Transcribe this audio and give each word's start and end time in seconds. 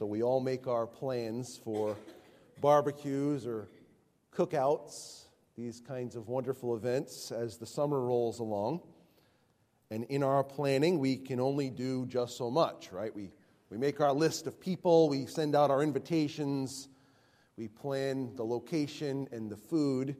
So 0.00 0.06
we 0.06 0.22
all 0.22 0.40
make 0.40 0.66
our 0.66 0.86
plans 0.86 1.60
for 1.62 1.94
barbecues 2.58 3.46
or 3.46 3.68
cookouts, 4.34 5.26
these 5.58 5.82
kinds 5.86 6.16
of 6.16 6.26
wonderful 6.26 6.74
events 6.74 7.30
as 7.30 7.58
the 7.58 7.66
summer 7.66 8.00
rolls 8.00 8.38
along. 8.38 8.80
And 9.90 10.04
in 10.04 10.22
our 10.22 10.42
planning, 10.42 11.00
we 11.00 11.18
can 11.18 11.38
only 11.38 11.68
do 11.68 12.06
just 12.06 12.38
so 12.38 12.50
much, 12.50 12.90
right? 12.92 13.14
We, 13.14 13.30
we 13.68 13.76
make 13.76 14.00
our 14.00 14.14
list 14.14 14.46
of 14.46 14.58
people, 14.58 15.10
we 15.10 15.26
send 15.26 15.54
out 15.54 15.70
our 15.70 15.82
invitations, 15.82 16.88
we 17.58 17.68
plan 17.68 18.34
the 18.36 18.44
location 18.46 19.28
and 19.32 19.50
the 19.50 19.56
food, 19.58 20.16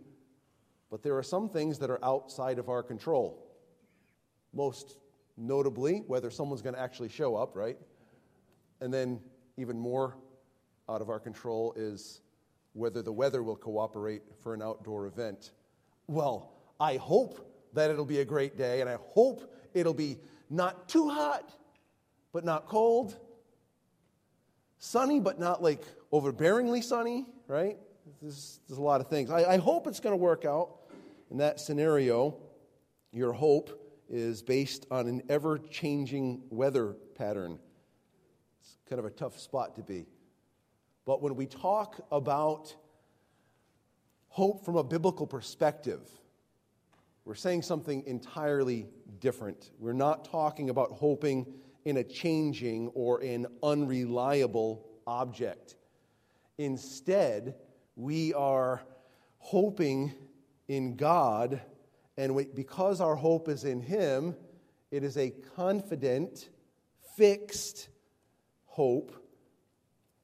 but 0.91 1.03
there 1.03 1.17
are 1.17 1.23
some 1.23 1.49
things 1.49 1.79
that 1.79 1.89
are 1.89 2.05
outside 2.05 2.59
of 2.59 2.69
our 2.69 2.83
control. 2.83 3.51
Most 4.53 4.99
notably, 5.39 6.03
whether 6.07 6.29
someone's 6.29 6.61
going 6.61 6.75
to 6.75 6.83
actually 6.83 7.09
show 7.09 7.35
up, 7.35 7.57
right? 7.57 7.79
And 8.83 8.93
then, 8.93 9.21
even 9.61 9.79
more 9.79 10.17
out 10.89 11.01
of 11.01 11.09
our 11.09 11.21
control 11.21 11.73
is 11.77 12.21
whether 12.73 13.03
the 13.03 13.13
weather 13.13 13.43
will 13.43 13.57
cooperate 13.57 14.23
for 14.43 14.55
an 14.55 14.63
outdoor 14.63 15.07
event. 15.07 15.53
Well, 16.07 16.53
I 16.79 16.97
hope 16.97 17.47
that 17.75 17.91
it'll 17.91 18.05
be 18.05 18.21
a 18.21 18.25
great 18.25 18.57
day, 18.57 18.81
and 18.81 18.91
I 18.91 18.97
hope 19.01 19.51
It'll 19.75 19.95
be 19.95 20.19
not 20.49 20.89
too 20.89 21.09
hot, 21.09 21.53
but 22.33 22.45
not 22.45 22.67
cold. 22.67 23.17
Sunny, 24.79 25.21
but 25.21 25.39
not 25.39 25.63
like 25.63 25.83
overbearingly 26.13 26.83
sunny, 26.83 27.27
right? 27.47 27.79
There's, 28.21 28.61
there's 28.69 28.79
a 28.79 28.83
lot 28.83 29.01
of 29.01 29.09
things. 29.09 29.31
I, 29.31 29.45
I 29.45 29.57
hope 29.59 29.87
it's 29.87 30.01
going 30.01 30.13
to 30.13 30.23
work 30.23 30.45
out. 30.45 30.77
In 31.31 31.37
that 31.39 31.61
scenario, 31.61 32.37
your 33.13 33.33
hope 33.33 33.79
is 34.09 34.43
based 34.43 34.87
on 34.91 35.07
an 35.07 35.23
ever 35.29 35.59
changing 35.59 36.43
weather 36.51 36.97
pattern. 37.15 37.61
It's 38.71 38.89
kind 38.89 38.99
of 39.01 39.05
a 39.05 39.11
tough 39.11 39.39
spot 39.39 39.77
to 39.77 39.83
be. 39.83 40.07
But 41.05 41.23
when 41.23 41.35
we 41.35 41.47
talk 41.47 42.01
about 42.13 42.75
hope 44.29 44.65
from 44.65 44.77
a 44.77 44.85
biblical 44.85 45.27
perspective, 45.27 46.01
we're 47.25 47.35
saying 47.35 47.63
something 47.63 48.05
entirely 48.07 48.87
different. 49.19 49.71
We're 49.79 49.93
not 49.93 50.25
talking 50.25 50.71
about 50.71 50.93
hoping 50.93 51.47
in 51.85 51.97
a 51.97 52.05
changing 52.05 52.89
or 52.95 53.21
an 53.23 53.47
unreliable 53.63 54.87
object. 55.07 55.77
Instead, 56.59 57.57
we 57.97 58.35
are 58.35 58.83
hoping 59.39 60.13
in 60.69 60.97
God, 60.97 61.61
and 62.17 62.35
we, 62.35 62.45
because 62.45 63.01
our 63.01 63.17
hope 63.17 63.49
is 63.49 63.65
in 63.65 63.81
Him, 63.81 64.37
it 64.91 65.03
is 65.03 65.17
a 65.17 65.31
confident, 65.57 66.51
fixed 67.17 67.90
hope, 68.71 69.13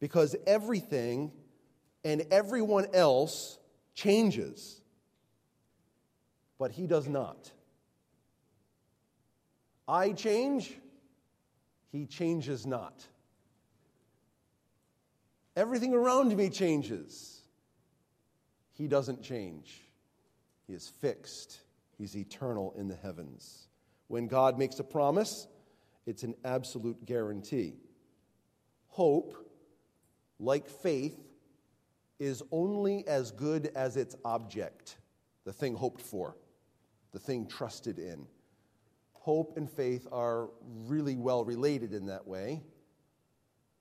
because 0.01 0.35
everything 0.47 1.31
and 2.03 2.25
everyone 2.31 2.87
else 2.95 3.59
changes 3.95 4.81
but 6.59 6.71
he 6.71 6.87
does 6.87 7.09
not. 7.09 7.51
I 9.89 10.13
change, 10.13 10.75
he 11.93 12.07
changes 12.07 12.67
not. 12.67 13.07
Everything 15.55 15.95
around 15.95 16.37
me 16.37 16.51
changes. 16.51 17.41
He 18.73 18.89
doesn't 18.89 19.23
change. 19.23 19.81
He 20.67 20.75
is 20.75 20.89
fixed. 20.89 21.61
He's 21.97 22.17
eternal 22.17 22.75
in 22.77 22.89
the 22.89 22.97
heavens. 22.97 23.69
When 24.09 24.27
God 24.27 24.59
makes 24.59 24.79
a 24.81 24.85
promise, 24.85 25.47
it's 26.05 26.25
an 26.25 26.35
absolute 26.45 27.07
guarantee. 27.07 27.75
Hope, 28.97 29.37
like 30.41 30.67
faith, 30.67 31.19
is 32.19 32.43
only 32.51 33.07
as 33.07 33.31
good 33.31 33.71
as 33.75 33.99
its 33.99 34.17
object, 34.25 34.97
the 35.45 35.53
thing 35.53 35.75
hoped 35.75 36.01
for 36.01 36.35
the 37.13 37.19
thing 37.19 37.47
trusted 37.47 37.99
in. 37.99 38.27
Hope 39.13 39.59
and 39.59 39.71
faith 39.71 40.07
are 40.11 40.49
really 40.87 41.19
well 41.19 41.45
related 41.45 41.93
in 41.93 42.07
that 42.07 42.27
way. 42.27 42.63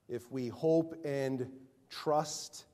If 0.10 0.30
we 0.34 0.50
hope 0.50 1.00
and 1.06 1.50
trust 1.90 2.66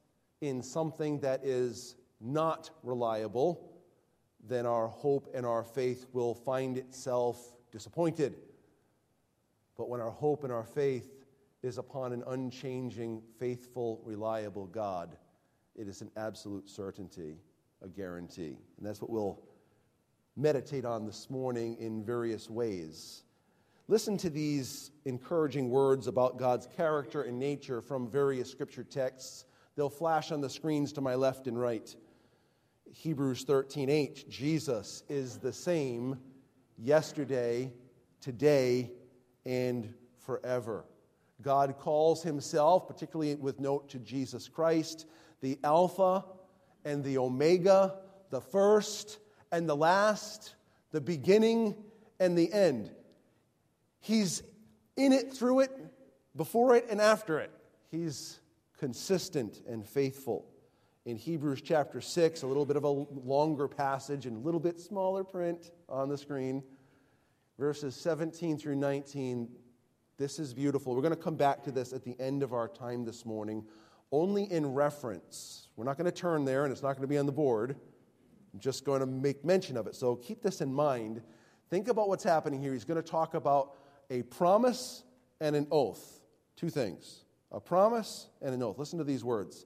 in 0.42 0.64
something 0.64 1.20
that 1.20 1.46
is 1.46 1.96
not 2.20 2.72
reliable, 2.82 3.72
then 4.48 4.66
our 4.66 4.88
hope 4.88 5.30
and 5.36 5.46
our 5.46 5.64
faith 5.64 6.08
will 6.12 6.34
find 6.34 6.76
itself 6.76 7.56
disappointed. 7.72 8.36
But 9.78 9.90
when 9.90 10.02
our 10.02 10.10
hope 10.10 10.44
and 10.44 10.52
our 10.52 10.66
faith 10.66 11.21
is 11.64 11.78
upon 11.78 12.12
an 12.14 12.24
unchanging, 12.28 13.22
faithful, 13.40 14.02
reliable 14.04 14.66
God, 14.68 15.18
it 15.76 15.88
is 15.88 16.02
an 16.02 16.12
absolute 16.18 16.70
certainty, 16.70 17.38
a 17.82 17.88
guarantee. 17.88 18.58
And 18.78 18.86
that's 18.86 19.02
what 19.02 19.10
we'll 19.10 19.40
meditate 20.36 20.86
on 20.86 21.06
this 21.06 21.30
morning 21.30 21.78
in 21.80 22.04
various 22.04 22.50
ways. 22.50 23.24
Listen 23.88 24.18
to 24.18 24.30
these 24.30 24.92
encouraging 25.06 25.70
words 25.70 26.08
about 26.08 26.38
God's 26.38 26.68
character 26.78 27.24
and 27.24 27.38
nature 27.38 27.82
from 27.82 28.10
various 28.10 28.50
scripture 28.50 28.84
texts. 28.84 29.46
They'll 29.76 29.90
flash 29.90 30.32
on 30.32 30.42
the 30.42 30.50
screens 30.50 30.94
to 30.94 31.02
my 31.02 31.16
left 31.16 31.48
and 31.48 31.60
right. 31.60 31.94
Hebrews 32.92 33.46
13:8 33.46 34.28
Jesus 34.30 35.04
is 35.10 35.38
the 35.38 35.54
same 35.54 36.20
yesterday, 36.78 37.74
today, 38.20 38.92
and 39.46 39.94
forever. 40.20 40.86
God 41.42 41.78
calls 41.80 42.24
himself, 42.24 42.88
particularly 42.88 43.36
with 43.36 43.60
note 43.60 43.90
to 43.90 44.00
Jesus 44.00 44.48
Christ, 44.48 45.08
the 45.42 45.60
Alpha 45.64 46.26
and 46.86 47.04
the 47.04 47.18
Omega, 47.18 47.96
the 48.30 48.42
first 48.42 49.20
and 49.52 49.68
the 49.68 49.76
last, 49.76 50.56
the 50.92 51.02
beginning 51.02 51.76
and 52.20 52.38
the 52.38 52.52
end. 52.52 52.92
He's 54.00 54.44
in 54.96 55.14
it, 55.14 55.34
through 55.34 55.62
it, 55.62 55.72
before 56.36 56.76
it, 56.76 56.86
and 56.90 57.02
after 57.02 57.40
it. 57.40 57.52
He's 57.90 58.40
consistent 58.78 59.62
and 59.68 59.86
faithful. 59.86 60.48
In 61.06 61.16
Hebrews 61.18 61.62
chapter 61.62 62.00
6, 62.00 62.44
a 62.44 62.48
little 62.48 62.66
bit 62.66 62.78
of 62.78 62.84
a 62.84 62.90
longer 62.90 63.68
passage 63.68 64.26
and 64.26 64.38
a 64.38 64.40
little 64.40 64.60
bit 64.60 64.80
smaller 64.80 65.24
print 65.24 65.72
on 65.90 66.10
the 66.10 66.18
screen, 66.18 66.64
verses 67.58 67.96
17 67.96 68.58
through 68.58 68.76
19. 68.76 69.50
This 70.22 70.38
is 70.38 70.54
beautiful. 70.54 70.94
We're 70.94 71.02
going 71.02 71.16
to 71.16 71.20
come 71.20 71.36
back 71.36 71.64
to 71.64 71.72
this 71.72 71.94
at 71.94 72.04
the 72.04 72.16
end 72.20 72.44
of 72.44 72.54
our 72.54 72.68
time 72.68 73.04
this 73.04 73.26
morning, 73.26 73.66
only 74.12 74.44
in 74.52 74.72
reference. 74.72 75.70
We're 75.76 75.84
not 75.84 75.98
going 75.98 76.06
to 76.06 76.12
turn 76.12 76.46
there, 76.46 76.64
and 76.64 76.72
it's 76.72 76.84
not 76.84 76.90
going 76.90 77.02
to 77.02 77.08
be 77.08 77.18
on 77.18 77.26
the 77.26 77.32
board. 77.32 77.76
I'm 78.54 78.60
just 78.60 78.86
going 78.86 79.00
to 79.00 79.08
make 79.08 79.44
mention 79.44 79.78
of 79.78 79.88
it. 79.88 79.96
So 79.96 80.16
keep 80.16 80.44
this 80.44 80.62
in 80.62 80.72
mind. 80.72 81.24
Think 81.72 81.88
about 81.88 82.08
what's 82.08 82.24
happening 82.24 82.62
here. 82.62 82.72
He's 82.72 82.86
going 82.86 83.02
to 83.02 83.10
talk 83.10 83.34
about 83.34 83.78
a 84.12 84.22
promise 84.22 85.06
and 85.40 85.56
an 85.56 85.66
oath. 85.72 86.22
Two 86.56 86.70
things 86.70 87.26
a 87.52 87.60
promise 87.60 88.28
and 88.44 88.54
an 88.54 88.62
oath. 88.62 88.78
Listen 88.78 89.00
to 89.00 89.04
these 89.04 89.24
words. 89.24 89.66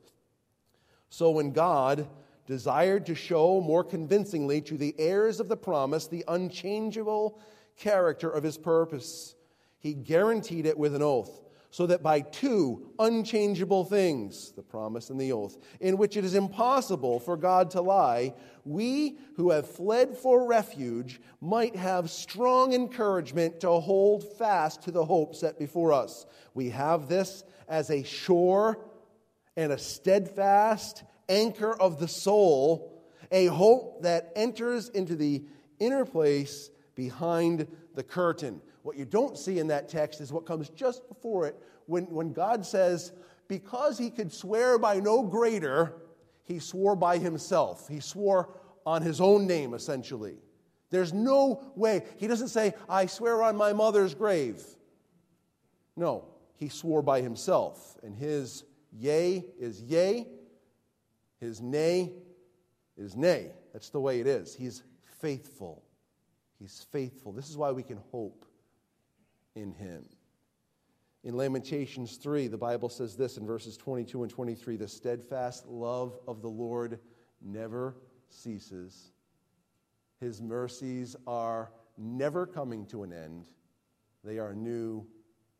So 1.09 1.31
when 1.31 1.51
God 1.51 2.07
desired 2.47 3.05
to 3.07 3.13
show 3.13 3.59
more 3.59 3.83
convincingly 3.83 4.61
to 4.61 4.77
the 4.77 4.95
heirs 4.97 5.41
of 5.41 5.49
the 5.49 5.57
promise 5.57 6.07
the 6.07 6.23
unchangeable 6.29 7.41
character 7.75 8.29
of 8.29 8.41
his 8.41 8.57
purpose, 8.57 9.34
he 9.85 9.93
guaranteed 9.93 10.65
it 10.65 10.79
with 10.79 10.95
an 10.95 11.03
oath 11.03 11.41
so 11.69 11.85
that 11.85 12.01
by 12.01 12.19
two 12.19 12.89
unchangeable 12.97 13.85
things, 13.85 14.51
the 14.53 14.63
promise 14.63 15.11
and 15.11 15.21
the 15.21 15.31
oath, 15.31 15.59
in 15.79 15.95
which 15.95 16.17
it 16.17 16.25
is 16.25 16.33
impossible 16.33 17.19
for 17.19 17.37
God 17.37 17.69
to 17.69 17.81
lie, 17.81 18.33
we 18.63 19.19
who 19.35 19.51
have 19.51 19.69
fled 19.69 20.17
for 20.17 20.47
refuge 20.47 21.21
might 21.39 21.75
have 21.75 22.09
strong 22.09 22.73
encouragement 22.73 23.59
to 23.59 23.69
hold 23.69 24.23
fast 24.39 24.81
to 24.81 24.91
the 24.91 25.05
hope 25.05 25.35
set 25.35 25.59
before 25.59 25.93
us. 25.93 26.25
We 26.55 26.71
have 26.71 27.07
this 27.07 27.43
as 27.67 27.91
a 27.91 28.01
sure 28.01 28.79
and 29.55 29.71
a 29.71 29.77
steadfast 29.77 31.03
anchor 31.29 31.79
of 31.79 31.99
the 31.99 32.07
soul, 32.07 33.03
a 33.31 33.45
hope 33.45 34.01
that 34.01 34.31
enters 34.35 34.89
into 34.89 35.15
the 35.15 35.43
inner 35.77 36.05
place 36.05 36.71
behind 36.95 37.67
the 37.93 38.03
curtain. 38.03 38.61
What 38.85 38.97
you 38.97 39.05
don't 39.05 39.35
see 39.35 39.57
in 39.57 39.65
that 39.69 39.89
text 39.89 40.21
is 40.21 40.31
what 40.31 40.45
comes 40.45 40.69
just 40.69 41.07
before 41.09 41.47
it 41.47 41.59
when, 41.87 42.03
when 42.03 42.33
God 42.33 42.63
says, 42.63 43.13
because 43.47 43.97
he 43.97 44.11
could 44.11 44.31
swear 44.31 44.77
by 44.77 44.99
no 44.99 45.23
greater, 45.23 45.95
he 46.43 46.59
swore 46.59 46.95
by 46.95 47.17
himself. 47.17 47.87
He 47.87 47.99
swore 47.99 48.59
on 48.85 49.01
his 49.01 49.19
own 49.19 49.47
name, 49.47 49.73
essentially. 49.73 50.35
There's 50.91 51.13
no 51.13 51.63
way. 51.75 52.03
He 52.17 52.27
doesn't 52.27 52.49
say, 52.49 52.75
I 52.87 53.07
swear 53.07 53.41
on 53.41 53.55
my 53.55 53.73
mother's 53.73 54.13
grave. 54.13 54.63
No, 55.95 56.25
he 56.55 56.69
swore 56.69 57.01
by 57.01 57.21
himself. 57.21 57.97
And 58.03 58.15
his 58.15 58.65
yea 58.91 59.45
is 59.59 59.81
yea, 59.81 60.27
his 61.39 61.59
nay 61.59 62.13
is 62.97 63.15
nay. 63.15 63.51
That's 63.73 63.89
the 63.89 63.99
way 63.99 64.19
it 64.19 64.27
is. 64.27 64.53
He's 64.53 64.83
faithful. 65.01 65.81
He's 66.59 66.85
faithful. 66.91 67.31
This 67.31 67.49
is 67.49 67.57
why 67.57 67.71
we 67.71 67.81
can 67.81 67.97
hope 68.11 68.45
in 69.55 69.71
him. 69.73 70.05
In 71.23 71.35
Lamentations 71.35 72.17
3, 72.17 72.47
the 72.47 72.57
Bible 72.57 72.87
says 72.87 73.15
this 73.15 73.37
in 73.37 73.47
verses 73.47 73.77
22 73.77 74.23
and 74.23 74.31
23 74.31 74.77
The 74.77 74.87
steadfast 74.87 75.65
love 75.67 76.19
of 76.27 76.41
the 76.41 76.49
Lord 76.49 76.99
never 77.41 77.95
ceases, 78.29 79.11
His 80.19 80.41
mercies 80.41 81.15
are 81.25 81.71
never 81.97 82.45
coming 82.45 82.85
to 82.87 83.03
an 83.03 83.11
end. 83.11 83.47
They 84.23 84.39
are 84.39 84.53
new 84.53 85.05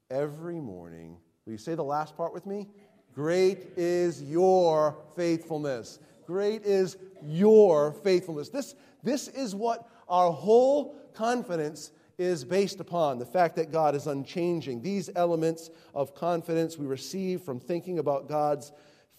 every 0.10 0.60
morning. 0.60 1.18
Will 1.46 1.54
you 1.54 1.58
say 1.58 1.76
the 1.76 1.84
last 1.84 2.16
part 2.16 2.34
with 2.34 2.46
me? 2.46 2.68
Great 3.14 3.70
is 3.78 4.22
your 4.22 4.98
faithfulness. 5.16 6.00
Great 6.26 6.64
is 6.64 6.98
your 7.24 7.94
faithfulness. 7.94 8.50
This, 8.50 8.76
this 9.04 9.28
is 9.30 9.56
what 9.56 9.88
our 10.10 10.32
whole 10.32 10.96
confidence 11.14 11.92
is 12.18 12.46
based 12.46 12.80
upon 12.80 13.20
the 13.20 13.26
fact 13.26 13.56
that 13.56 13.72
God 13.72 13.96
is 13.96 14.08
unchanging. 14.08 14.82
These 14.82 15.10
elements 15.16 15.70
of 15.94 16.16
confidence 16.16 16.78
we 16.78 16.86
receive 16.86 17.42
from 17.42 17.60
thinking 17.60 18.00
about 18.00 18.30
God's 18.30 18.72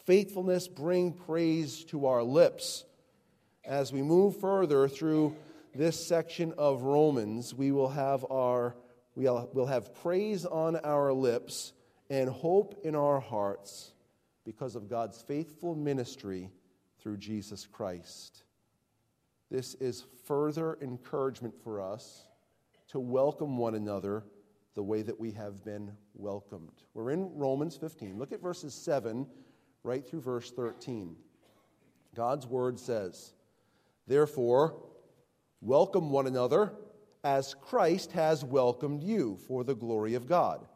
faithfulness 0.05 0.69
bring 0.69 1.13
praise 1.13 1.85
to 1.87 2.07
our 2.07 2.23
lips. 2.23 2.85
As 3.65 3.93
we 3.93 4.03
move 4.03 4.41
further 4.41 4.89
through 4.89 5.37
this 5.75 6.07
section 6.07 6.55
of 6.57 6.83
Romans, 6.83 7.55
we 7.55 7.73
will 7.73 7.89
have 7.89 8.25
our 8.31 8.77
we'll 9.15 9.67
have 9.67 9.95
praise 10.03 10.45
on 10.45 10.77
our 10.77 11.13
lips 11.13 11.73
and 12.11 12.29
hope 12.29 12.79
in 12.85 12.95
our 12.95 13.19
hearts 13.19 13.93
because 14.45 14.77
of 14.77 14.89
God's 14.89 15.21
faithful 15.23 15.75
ministry 15.75 16.51
through 17.01 17.17
Jesus 17.17 17.67
Christ. 17.67 18.45
This 19.51 19.75
is 19.75 20.05
further 20.25 20.77
encouragement 20.83 21.55
for 21.63 21.81
us 21.81 22.26
to 22.97 23.01
welcome 23.01 23.59
one 23.59 23.75
another 23.75 24.25
the 24.75 24.83
way 24.83 25.03
that 25.03 25.21
we 25.21 25.31
have 25.31 25.63
been 25.63 25.93
welcomed. 26.15 26.73
We're 26.95 27.11
in 27.11 27.31
Romans 27.35 27.77
15. 27.77 28.19
Look 28.19 28.33
at 28.33 28.41
verses 28.41 28.73
7 28.73 29.27
right 29.83 30.03
through 30.03 30.23
verse 30.23 30.51
13. 30.51 31.15
God's 32.15 32.47
word 32.47 32.81
says, 32.81 33.35
Therefore, 34.07 34.83
welcome 35.61 36.09
one 36.09 36.27
another 36.27 36.73
as 37.23 37.53
Christ 37.53 38.13
has 38.13 38.43
welcomed 38.43 39.03
you 39.03 39.37
for 39.47 39.63
the 39.63 39.75
glory 39.75 40.15
of 40.15 40.27
God. 40.27 40.67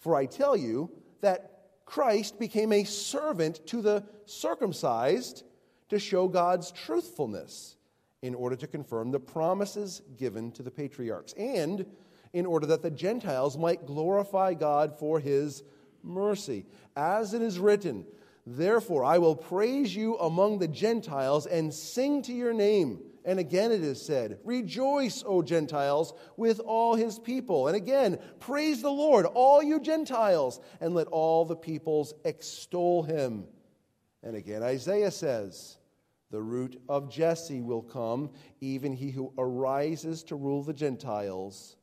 For 0.00 0.16
I 0.16 0.26
tell 0.26 0.56
you 0.56 0.90
that 1.20 1.68
Christ 1.84 2.40
became 2.40 2.72
a 2.72 2.82
servant 2.82 3.64
to 3.68 3.80
the 3.80 4.02
circumcised 4.24 5.44
to 5.88 6.00
show 6.00 6.26
God's 6.26 6.72
truthfulness 6.72 7.76
in 8.22 8.34
order 8.34 8.56
to 8.56 8.66
confirm 8.66 9.10
the 9.10 9.20
promises 9.20 10.02
given 10.16 10.52
to 10.52 10.62
the 10.62 10.70
patriarchs, 10.70 11.32
and 11.34 11.86
in 12.32 12.46
order 12.46 12.66
that 12.66 12.82
the 12.82 12.90
Gentiles 12.90 13.56
might 13.56 13.86
glorify 13.86 14.54
God 14.54 14.98
for 14.98 15.18
his 15.18 15.62
mercy. 16.02 16.66
As 16.96 17.34
it 17.34 17.42
is 17.42 17.58
written, 17.58 18.04
Therefore 18.46 19.04
I 19.04 19.18
will 19.18 19.36
praise 19.36 19.94
you 19.94 20.16
among 20.18 20.58
the 20.58 20.68
Gentiles 20.68 21.46
and 21.46 21.72
sing 21.72 22.22
to 22.22 22.32
your 22.32 22.52
name. 22.52 23.00
And 23.24 23.38
again 23.38 23.70
it 23.70 23.82
is 23.82 24.00
said, 24.00 24.38
Rejoice, 24.44 25.22
O 25.26 25.42
Gentiles, 25.42 26.14
with 26.36 26.58
all 26.60 26.94
his 26.94 27.18
people. 27.18 27.68
And 27.68 27.76
again, 27.76 28.18
praise 28.38 28.80
the 28.80 28.90
Lord, 28.90 29.26
all 29.26 29.62
you 29.62 29.78
Gentiles, 29.78 30.60
and 30.80 30.94
let 30.94 31.06
all 31.08 31.44
the 31.44 31.56
peoples 31.56 32.14
extol 32.24 33.02
him. 33.02 33.44
And 34.22 34.36
again, 34.36 34.62
Isaiah 34.62 35.10
says, 35.10 35.76
the 36.30 36.40
root 36.40 36.80
of 36.88 37.10
Jesse 37.10 37.60
will 37.60 37.82
come, 37.82 38.30
even 38.60 38.92
he 38.92 39.10
who 39.10 39.32
arises 39.36 40.22
to 40.24 40.36
rule 40.36 40.62
the 40.62 40.72
Gentiles. 40.72 41.76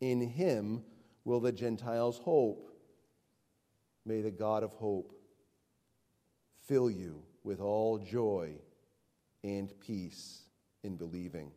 In 0.00 0.20
him 0.20 0.82
will 1.24 1.40
the 1.40 1.52
Gentiles 1.52 2.18
hope. 2.18 2.70
May 4.04 4.20
the 4.20 4.30
God 4.30 4.62
of 4.62 4.72
hope 4.72 5.12
fill 6.66 6.90
you 6.90 7.22
with 7.44 7.60
all 7.60 7.98
joy 7.98 8.54
and 9.42 9.72
peace 9.80 10.42
in 10.82 10.96
believing, 10.96 11.52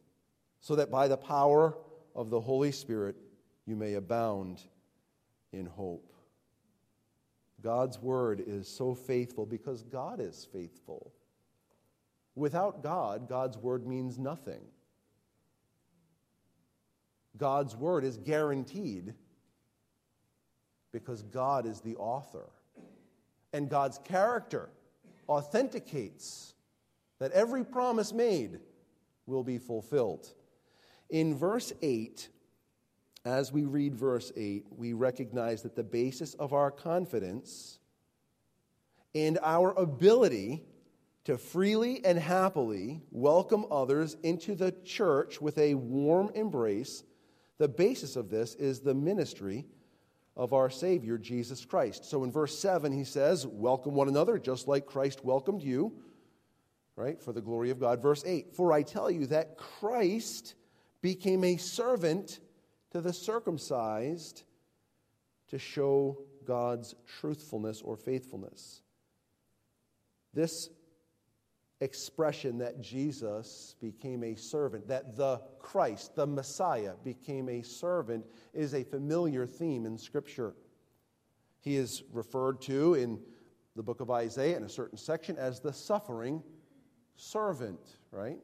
so 0.59 0.75
that 0.75 0.91
by 0.91 1.07
the 1.07 1.17
power 1.17 1.77
of 2.15 2.29
the 2.29 2.39
Holy 2.39 2.71
Spirit 2.71 3.15
you 3.65 3.75
may 3.75 3.95
abound 3.95 4.61
in 5.51 5.65
hope. 5.65 6.13
God's 7.61 7.99
word 7.99 8.43
is 8.45 8.67
so 8.67 8.93
faithful 8.93 9.45
because 9.45 9.83
God 9.83 10.19
is 10.19 10.47
faithful. 10.51 11.13
Without 12.37 12.83
God, 12.83 13.27
God's 13.27 13.57
word 13.57 13.87
means 13.87 14.19
nothing. 14.19 14.61
God's 17.35 17.75
word 17.75 18.03
is 18.03 18.17
guaranteed 18.17 19.15
because 20.91 21.23
God 21.23 21.65
is 21.65 21.81
the 21.81 21.95
author. 21.95 22.45
And 23.53 23.67
God's 23.67 23.97
character 24.03 24.69
authenticates 25.27 26.53
that 27.17 27.31
every 27.31 27.63
promise 27.63 28.13
made 28.13 28.59
will 29.25 29.43
be 29.43 29.57
fulfilled. 29.57 30.31
In 31.09 31.35
verse 31.35 31.73
8, 31.81 32.29
as 33.25 33.51
we 33.51 33.65
read 33.65 33.95
verse 33.95 34.31
8, 34.37 34.67
we 34.77 34.93
recognize 34.93 35.63
that 35.63 35.75
the 35.75 35.83
basis 35.83 36.35
of 36.35 36.53
our 36.53 36.69
confidence 36.69 37.79
and 39.15 39.39
our 39.41 39.71
ability 39.71 40.63
to 41.27 41.37
freely 41.37 41.99
and 42.05 42.17
happily 42.17 43.01
welcome 43.11 43.65
others 43.69 44.15
into 44.23 44.55
the 44.55 44.71
church 44.85 45.41
with 45.41 45.57
a 45.57 45.73
warm 45.73 46.31
embrace, 46.35 47.03
the 47.57 47.67
basis 47.67 48.15
of 48.15 48.29
this 48.29 48.55
is 48.55 48.79
the 48.79 48.93
ministry 48.93 49.65
of 50.37 50.53
our 50.53 50.69
Savior, 50.69 51.17
Jesus 51.17 51.65
Christ. 51.65 52.05
So 52.05 52.23
in 52.23 52.31
verse 52.31 52.57
7, 52.57 52.93
he 52.93 53.03
says, 53.03 53.45
Welcome 53.45 53.93
one 53.93 54.07
another, 54.07 54.39
just 54.39 54.69
like 54.69 54.85
Christ 54.85 55.25
welcomed 55.25 55.61
you, 55.61 55.91
right, 56.95 57.21
for 57.21 57.33
the 57.33 57.41
glory 57.41 57.71
of 57.71 57.79
God. 57.81 58.01
Verse 58.01 58.23
8, 58.25 58.55
For 58.55 58.71
I 58.71 58.81
tell 58.81 59.11
you 59.11 59.25
that 59.25 59.57
Christ 59.57 60.55
became 61.01 61.43
a 61.43 61.57
servant 61.57 62.39
to 62.91 63.01
the 63.01 63.11
circumcised 63.11 64.43
to 65.49 65.59
show 65.59 66.19
God's 66.45 66.95
truthfulness 67.19 67.81
or 67.81 67.97
faithfulness. 67.97 68.81
This 70.33 70.69
expression 71.79 72.57
that 72.57 72.81
Jesus 72.81 73.75
became 73.79 74.23
a 74.23 74.35
servant, 74.35 74.87
that 74.87 75.15
the 75.15 75.41
Christ, 75.59 76.15
the 76.15 76.25
Messiah, 76.25 76.93
became 77.03 77.49
a 77.49 77.61
servant, 77.61 78.25
is 78.53 78.73
a 78.73 78.83
familiar 78.83 79.45
theme 79.45 79.85
in 79.85 79.97
Scripture. 79.97 80.55
He 81.59 81.75
is 81.75 82.03
referred 82.11 82.61
to 82.61 82.95
in 82.95 83.19
the 83.75 83.83
book 83.83 84.01
of 84.01 84.09
Isaiah 84.09 84.57
in 84.57 84.63
a 84.63 84.69
certain 84.69 84.97
section 84.97 85.37
as 85.37 85.59
the 85.59 85.73
suffering 85.73 86.41
servant, 87.15 87.79
right? 88.11 88.39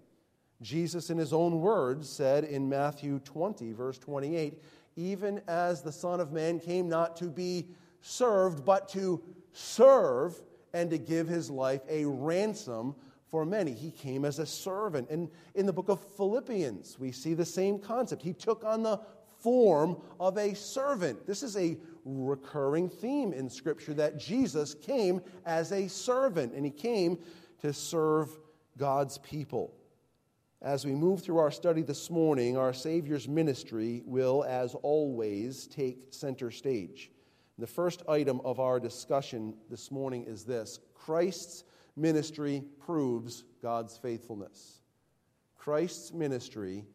Jesus, 0.62 1.10
in 1.10 1.18
his 1.18 1.34
own 1.34 1.60
words, 1.60 2.08
said 2.08 2.44
in 2.44 2.70
Matthew 2.70 3.20
20, 3.20 3.72
verse 3.74 3.98
28, 3.98 4.62
even 4.96 5.42
as 5.48 5.82
the 5.82 5.92
Son 5.92 6.20
of 6.20 6.32
Man 6.32 6.60
came 6.60 6.88
not 6.88 7.16
to 7.18 7.26
be 7.26 7.68
served, 8.02 8.64
but 8.64 8.88
to 8.90 9.22
serve 9.52 10.36
and 10.74 10.90
to 10.90 10.98
give 10.98 11.28
his 11.28 11.50
life 11.50 11.82
a 11.90 12.06
ransom 12.06 12.96
for 13.34 13.46
many. 13.48 13.74
He 13.74 13.90
came 13.90 14.26
as 14.26 14.38
a 14.38 14.46
servant. 14.46 15.10
And 15.10 15.28
in 15.56 15.66
the 15.66 15.74
book 15.74 15.90
of 15.90 16.00
Philippians, 16.00 17.00
we 17.00 17.12
see 17.12 17.34
the 17.34 17.44
same 17.44 17.80
concept. 17.80 18.22
He 18.22 18.32
took 18.32 18.64
on 18.64 18.84
the 18.84 19.00
form 19.40 19.98
of 20.20 20.38
a 20.38 20.54
servant. 20.54 21.26
This 21.26 21.42
is 21.42 21.58
a 21.58 21.76
recurring 22.06 22.90
theme 22.90 23.34
in 23.34 23.50
Scripture 23.50 23.96
that 23.96 24.20
Jesus 24.20 24.76
came 24.76 25.20
as 25.48 25.72
a 25.72 25.88
servant, 25.88 26.54
and 26.54 26.64
he 26.64 26.70
came 26.70 27.18
to 27.64 27.74
serve 27.74 28.30
God's 28.78 29.18
people. 29.18 29.74
As 30.62 30.86
we 30.86 30.92
move 30.92 31.24
through 31.24 31.40
our 31.40 31.50
study 31.50 31.82
this 31.82 32.12
morning, 32.12 32.56
our 32.56 32.72
Savior's 32.72 33.28
ministry 33.28 34.04
will, 34.06 34.44
as 34.44 34.76
always, 34.76 35.66
take 35.66 36.06
center 36.12 36.52
stage. 36.52 37.10
The 37.58 37.66
first 37.66 38.04
item 38.08 38.42
of 38.46 38.60
our 38.60 38.80
discussion 38.80 39.56
this 39.72 39.90
morning 39.90 40.26
is 40.28 40.44
this 40.44 40.80
Christ's 40.94 41.64
ministry 41.96 42.64
proves 42.80 43.44
God's 43.62 43.98
faithfulness. 43.98 44.82
Christ's 45.58 46.12
ministry 46.12 46.86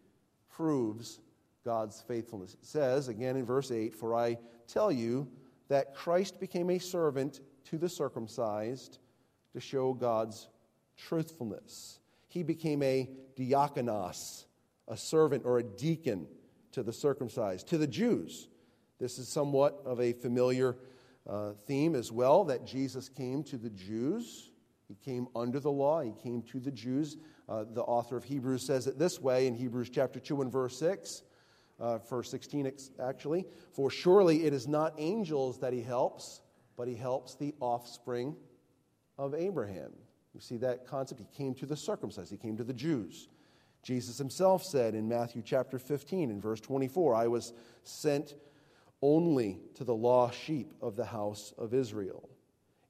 proves 0.50 1.20
God's 1.64 2.00
faithfulness. 2.00 2.54
It 2.54 2.66
says, 2.66 3.08
again 3.08 3.36
in 3.36 3.44
verse 3.44 3.70
8, 3.70 3.94
For 3.94 4.14
I 4.14 4.38
tell 4.66 4.90
you 4.90 5.28
that 5.68 5.94
Christ 5.94 6.40
became 6.40 6.70
a 6.70 6.78
servant 6.78 7.40
to 7.64 7.78
the 7.78 7.88
circumcised 7.88 8.98
to 9.52 9.60
show 9.60 9.92
God's 9.92 10.48
truthfulness. 10.96 12.00
He 12.28 12.42
became 12.42 12.82
a 12.82 13.08
diakonos, 13.36 14.44
a 14.86 14.96
servant 14.96 15.44
or 15.44 15.58
a 15.58 15.62
deacon 15.62 16.26
to 16.72 16.82
the 16.82 16.92
circumcised. 16.92 17.68
To 17.68 17.78
the 17.78 17.86
Jews, 17.86 18.48
this 18.98 19.18
is 19.18 19.28
somewhat 19.28 19.80
of 19.84 20.00
a 20.00 20.12
familiar 20.12 20.76
uh, 21.26 21.52
theme 21.66 21.94
as 21.94 22.10
well 22.10 22.44
that 22.44 22.66
Jesus 22.66 23.08
came 23.08 23.42
to 23.44 23.56
the 23.56 23.70
Jews 23.70 24.47
he 24.88 24.95
came 24.95 25.28
under 25.37 25.61
the 25.61 25.71
law, 25.71 26.00
he 26.00 26.12
came 26.23 26.42
to 26.42 26.59
the 26.59 26.71
Jews. 26.71 27.18
Uh, 27.49 27.64
the 27.71 27.83
author 27.83 28.16
of 28.16 28.25
Hebrews 28.25 28.66
says 28.66 28.87
it 28.87 28.99
this 28.99 29.21
way 29.21 29.47
in 29.47 29.54
Hebrews 29.54 29.90
chapter 29.90 30.18
2 30.18 30.42
and 30.42 30.50
verse 30.50 30.78
6 30.78 31.23
uh, 31.78 31.99
verse 31.99 32.30
16 32.30 32.71
actually. 33.00 33.47
For 33.73 33.90
surely 33.90 34.45
it 34.45 34.52
is 34.52 34.66
not 34.66 34.95
angels 34.99 35.59
that 35.61 35.73
he 35.73 35.83
helps, 35.83 36.40
but 36.76 36.88
he 36.88 36.95
helps 36.95 37.35
the 37.35 37.54
offspring 37.61 38.37
of 39.16 39.35
Abraham. 39.35 39.92
You 40.35 40.40
see 40.40 40.57
that 40.59 40.87
concept? 40.87 41.21
He 41.21 41.26
came 41.37 41.54
to 41.57 41.66
the 41.66 41.76
circumcised, 41.76 42.30
he 42.30 42.37
came 42.37 42.57
to 42.57 42.64
the 42.64 42.75
Jews. 42.75 43.28
Jesus 43.83 44.18
himself 44.18 44.64
said 44.64 44.95
in 44.95 45.09
Matthew 45.09 45.40
chapter 45.45 45.78
15 45.78 46.30
in 46.30 46.40
verse 46.40 46.61
24, 46.61 47.14
I 47.14 47.28
was 47.28 47.52
sent 47.85 48.35
only 49.00 49.61
to 49.76 49.85
the 49.85 49.95
lost 49.95 50.37
sheep 50.37 50.75
of 50.83 50.97
the 50.97 51.04
house 51.04 51.54
of 51.57 51.73
Israel. 51.73 52.28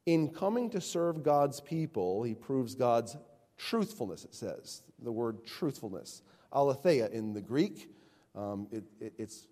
In 0.08 0.30
coming 0.30 0.70
to 0.70 0.80
serve 0.80 1.22
God's 1.22 1.60
people, 1.60 2.22
he 2.22 2.34
proves 2.34 2.74
God's 2.74 3.14
truthfulness, 3.58 4.24
it 4.24 4.34
says. 4.34 4.80
The 5.02 5.12
word 5.12 5.44
truthfulness. 5.44 6.22
Aletheia 6.50 7.10
in 7.10 7.34
the 7.34 7.42
Greek. 7.42 7.90
Um, 8.34 8.68
it, 8.72 8.84
it, 9.02 9.12
it's 9.18 9.48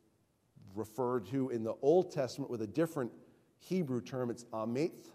referred 0.75 1.27
to 1.27 1.51
in 1.51 1.63
the 1.63 1.75
Old 1.83 2.11
Testament 2.11 2.51
with 2.51 2.63
a 2.63 2.67
different 2.67 3.13
Hebrew 3.59 4.01
term. 4.01 4.31
It's 4.31 4.45
ameth, 4.45 5.11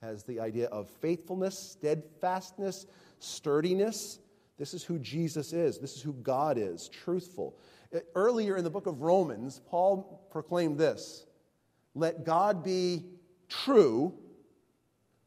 has 0.00 0.22
the 0.22 0.38
idea 0.38 0.66
of 0.66 0.88
faithfulness, 0.88 1.58
steadfastness, 1.58 2.86
sturdiness. 3.18 4.20
This 4.58 4.74
is 4.74 4.84
who 4.84 5.00
Jesus 5.00 5.52
is. 5.52 5.78
This 5.78 5.96
is 5.96 6.02
who 6.02 6.12
God 6.12 6.56
is, 6.56 6.88
truthful. 6.88 7.58
Earlier 8.14 8.56
in 8.56 8.62
the 8.62 8.70
book 8.70 8.86
of 8.86 9.02
Romans, 9.02 9.60
Paul 9.66 10.24
proclaimed 10.30 10.78
this 10.78 11.26
Let 11.96 12.24
God 12.24 12.62
be 12.62 13.06
true 13.48 14.20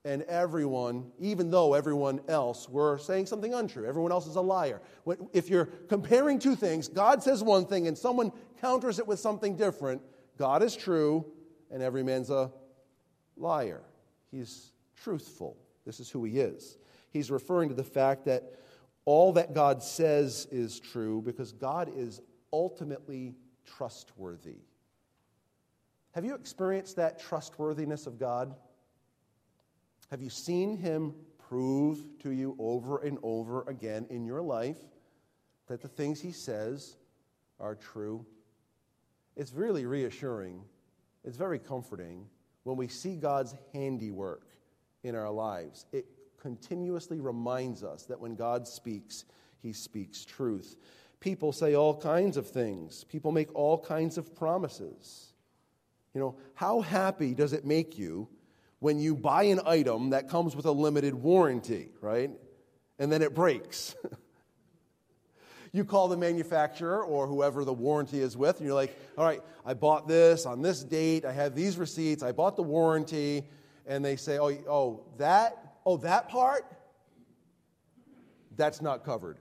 and 0.08 0.24
everyone, 0.24 1.12
even 1.20 1.52
though 1.52 1.74
everyone 1.74 2.22
else 2.30 2.70
were 2.70 2.98
saying 2.98 3.26
something 3.26 3.54
untrue. 3.54 3.86
Everyone 3.86 4.14
else 4.14 4.26
is 4.26 4.38
a 4.38 4.42
liar. 4.42 4.82
If 5.34 5.50
you're 5.50 5.66
comparing 5.66 6.40
two 6.40 6.56
things, 6.56 6.88
God 6.88 7.22
says 7.22 7.44
one 7.44 7.66
thing 7.66 7.88
and 7.88 7.98
someone 7.98 8.32
counters 8.62 9.00
it 9.00 9.06
with 9.08 9.20
something 9.20 9.58
different, 9.58 10.02
God 10.38 10.64
is 10.64 10.78
true 10.78 11.26
and 11.70 11.84
every 11.84 12.04
man's 12.04 12.30
a 12.30 12.50
liar. 13.36 13.84
He's 14.32 14.72
truthful. 14.96 15.58
This 15.86 16.00
is 16.00 16.10
who 16.10 16.24
he 16.24 16.40
is. 16.40 16.78
He's 17.12 17.30
referring 17.30 17.68
to 17.68 17.76
the 17.76 17.84
fact 17.84 18.24
that 18.26 18.54
all 19.04 19.34
that 19.34 19.54
God 19.54 19.84
says 19.84 20.48
is 20.52 20.80
true 20.80 21.22
because 21.22 21.52
God 21.52 21.92
is 21.94 22.22
ultimately 22.54 23.36
trustworthy. 23.66 24.60
Have 26.12 26.24
you 26.24 26.34
experienced 26.34 26.96
that 26.96 27.20
trustworthiness 27.20 28.08
of 28.08 28.18
God? 28.18 28.56
Have 30.10 30.22
you 30.22 30.30
seen 30.30 30.78
him 30.78 31.14
prove 31.50 32.04
to 32.20 32.32
you 32.32 32.56
over 32.60 33.00
and 33.00 33.18
over 33.24 33.64
again 33.64 34.08
in 34.10 34.26
your 34.26 34.42
life 34.42 34.78
that 35.68 35.82
the 35.82 35.88
things 35.88 36.22
he 36.22 36.32
says 36.32 36.96
are 37.60 37.76
true? 37.76 38.26
It's 39.36 39.54
really 39.54 39.86
reassuring. 39.86 40.64
It's 41.24 41.38
very 41.38 41.60
comforting 41.60 42.28
when 42.64 42.78
we 42.78 42.88
see 42.88 43.16
God's 43.16 43.54
handiwork 43.74 44.48
in 45.04 45.16
our 45.16 45.30
lives. 45.30 45.86
It 45.92 46.06
continuously 46.42 47.20
reminds 47.20 47.84
us 47.84 48.04
that 48.06 48.20
when 48.20 48.36
God 48.36 48.68
speaks, 48.68 49.26
he 49.62 49.74
speaks 49.74 50.24
truth. 50.24 50.78
People 51.20 51.52
say 51.52 51.76
all 51.76 52.00
kinds 52.00 52.38
of 52.38 52.48
things, 52.50 53.04
people 53.04 53.32
make 53.32 53.54
all 53.54 53.78
kinds 53.78 54.18
of 54.18 54.36
promises. 54.36 55.34
You 56.14 56.22
know, 56.22 56.38
how 56.54 56.82
happy 56.82 57.34
does 57.34 57.54
it 57.54 57.66
make 57.66 57.98
you 57.98 58.28
when 58.80 59.00
you 59.00 59.16
buy 59.16 59.44
an 59.44 59.60
item 59.66 60.12
that 60.12 60.30
comes 60.30 60.56
with 60.56 60.66
a 60.66 60.72
limited 60.72 61.16
warranty, 61.16 61.90
right? 62.02 62.32
And 63.00 63.12
then 63.12 63.22
it 63.22 63.34
breaks. 63.34 63.96
you 65.72 65.84
call 65.84 66.08
the 66.08 66.18
manufacturer 66.18 67.04
or 67.04 67.28
whoever 67.28 67.66
the 67.66 67.74
warranty 67.74 68.20
is 68.20 68.38
with, 68.38 68.58
and 68.58 68.66
you're 68.66 68.76
like, 68.76 68.98
all 69.18 69.26
right, 69.26 69.42
I 69.66 69.74
bought 69.74 70.08
this 70.08 70.46
on 70.46 70.62
this 70.62 70.84
date, 70.84 71.26
I 71.26 71.32
have 71.32 71.56
these 71.56 71.78
receipts, 71.78 72.24
I 72.24 72.32
bought 72.32 72.56
the 72.56 72.64
warranty, 72.64 73.44
and 73.86 74.04
they 74.04 74.16
say, 74.16 74.38
oh, 74.38 74.50
oh, 74.70 75.06
that, 75.18 75.76
oh, 75.86 75.98
that 75.98 76.30
part, 76.30 76.66
that's 78.56 78.82
not 78.82 79.04
covered. 79.04 79.38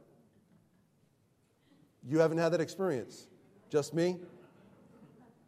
You 2.09 2.21
haven't 2.21 2.39
had 2.39 2.51
that 2.51 2.61
experience. 2.61 3.27
Just 3.69 3.93
me? 3.93 4.19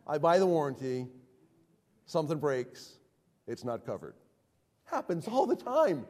I 0.06 0.18
buy 0.18 0.38
the 0.38 0.46
warranty, 0.46 1.06
something 2.06 2.38
breaks, 2.38 2.97
it's 3.48 3.64
not 3.64 3.84
covered. 3.84 4.14
Happens 4.84 5.26
all 5.26 5.46
the 5.46 5.56
time. 5.56 6.06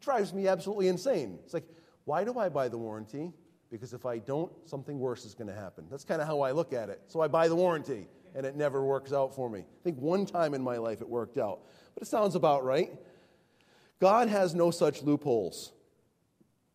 Drives 0.00 0.32
me 0.32 0.46
absolutely 0.46 0.88
insane. 0.88 1.38
It's 1.44 1.54
like, 1.54 1.64
why 2.04 2.22
do 2.24 2.38
I 2.38 2.48
buy 2.50 2.68
the 2.68 2.78
warranty? 2.78 3.32
Because 3.70 3.94
if 3.94 4.06
I 4.06 4.18
don't, 4.18 4.52
something 4.66 4.98
worse 4.98 5.24
is 5.24 5.34
going 5.34 5.48
to 5.48 5.54
happen. 5.54 5.86
That's 5.90 6.04
kind 6.04 6.20
of 6.20 6.28
how 6.28 6.42
I 6.42 6.52
look 6.52 6.72
at 6.72 6.90
it. 6.90 7.00
So 7.08 7.20
I 7.20 7.28
buy 7.28 7.48
the 7.48 7.56
warranty, 7.56 8.06
and 8.34 8.44
it 8.46 8.54
never 8.54 8.84
works 8.84 9.12
out 9.12 9.34
for 9.34 9.48
me. 9.48 9.60
I 9.60 9.82
think 9.82 9.98
one 9.98 10.26
time 10.26 10.54
in 10.54 10.62
my 10.62 10.76
life 10.76 11.00
it 11.00 11.08
worked 11.08 11.38
out, 11.38 11.60
but 11.94 12.02
it 12.02 12.06
sounds 12.06 12.34
about 12.34 12.64
right. 12.64 12.92
God 13.98 14.28
has 14.28 14.54
no 14.54 14.70
such 14.70 15.02
loopholes. 15.02 15.72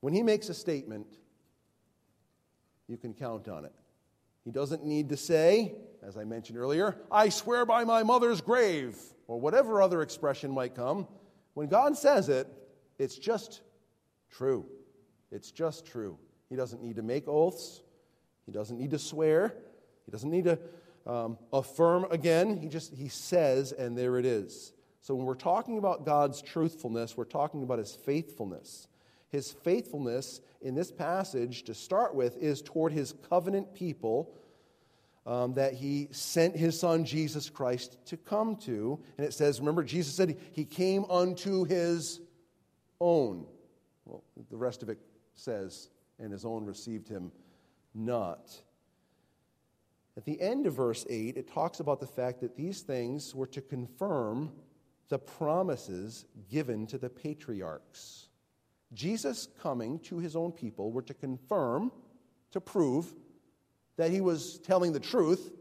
When 0.01 0.13
He 0.13 0.23
makes 0.23 0.49
a 0.49 0.53
statement, 0.53 1.07
you 2.87 2.97
can 2.97 3.13
count 3.13 3.47
on 3.47 3.65
it. 3.65 3.73
He 4.43 4.51
doesn't 4.51 4.83
need 4.83 5.09
to 5.09 5.17
say, 5.17 5.75
as 6.01 6.17
I 6.17 6.23
mentioned 6.23 6.57
earlier, 6.57 6.97
I 7.11 7.29
swear 7.29 7.65
by 7.65 7.83
my 7.83 8.01
mother's 8.01 8.41
grave 8.41 8.97
or 9.29 9.39
whatever 9.39 9.79
other 9.79 10.01
expression 10.01 10.49
might 10.49 10.73
come, 10.73 11.07
when 11.53 11.67
God 11.67 11.95
says 11.95 12.29
it, 12.29 12.47
it's 12.97 13.15
just 13.15 13.61
true. 14.31 14.65
It's 15.31 15.51
just 15.51 15.85
true. 15.85 16.17
He 16.49 16.55
doesn't 16.55 16.81
need 16.81 16.95
to 16.95 17.03
make 17.03 17.27
oaths, 17.27 17.83
he 18.47 18.51
doesn't 18.51 18.79
need 18.79 18.89
to 18.89 18.97
swear, 18.97 19.53
he 20.07 20.11
doesn't 20.11 20.31
need 20.31 20.45
to 20.45 20.57
um, 21.05 21.37
affirm 21.53 22.07
again. 22.09 22.57
He 22.57 22.67
just 22.69 22.91
he 22.91 23.07
says, 23.07 23.71
and 23.71 23.95
there 23.95 24.17
it 24.17 24.25
is. 24.25 24.73
So 25.01 25.13
when 25.13 25.27
we're 25.27 25.35
talking 25.35 25.77
about 25.77 26.07
God's 26.07 26.41
truthfulness, 26.41 27.15
we're 27.15 27.25
talking 27.25 27.61
about 27.61 27.77
his 27.77 27.93
faithfulness. 27.93 28.87
His 29.29 29.51
faithfulness 29.51 30.41
in 30.63 30.73
this 30.73 30.91
passage, 30.91 31.63
to 31.65 31.75
start 31.75 32.15
with, 32.15 32.35
is 32.37 32.63
toward 32.63 32.93
his 32.93 33.13
covenant 33.29 33.75
people 33.75 34.33
um, 35.29 35.53
that 35.53 35.75
he 35.75 36.07
sent 36.09 36.55
his 36.55 36.77
son 36.77 37.05
Jesus 37.05 37.51
Christ 37.51 37.97
to 38.07 38.17
come 38.17 38.55
to. 38.57 38.99
And 39.15 39.25
it 39.25 39.31
says, 39.31 39.59
remember, 39.59 39.83
Jesus 39.83 40.15
said 40.15 40.35
he 40.53 40.65
came 40.65 41.05
unto 41.07 41.65
his 41.65 42.19
own. 42.99 43.45
Well, 44.05 44.23
the 44.49 44.57
rest 44.57 44.81
of 44.81 44.89
it 44.89 44.97
says, 45.35 45.91
and 46.17 46.31
his 46.31 46.45
own 46.45 46.65
received 46.65 47.07
him 47.07 47.31
not. 47.93 48.57
At 50.17 50.25
the 50.25 50.41
end 50.41 50.65
of 50.65 50.73
verse 50.73 51.05
8, 51.07 51.37
it 51.37 51.47
talks 51.47 51.79
about 51.79 51.99
the 51.99 52.07
fact 52.07 52.41
that 52.41 52.57
these 52.57 52.81
things 52.81 53.35
were 53.35 53.47
to 53.47 53.61
confirm 53.61 54.51
the 55.09 55.19
promises 55.19 56.25
given 56.49 56.87
to 56.87 56.97
the 56.97 57.09
patriarchs. 57.09 58.29
Jesus 58.93 59.47
coming 59.61 59.99
to 59.99 60.17
his 60.17 60.35
own 60.35 60.51
people 60.51 60.91
were 60.91 61.03
to 61.03 61.13
confirm, 61.13 61.91
to 62.49 62.59
prove 62.59 63.13
that 63.99 64.11
he 64.11 64.21
was 64.21 64.59
telling 64.59 64.93
the 64.93 64.99
truth 64.99 65.51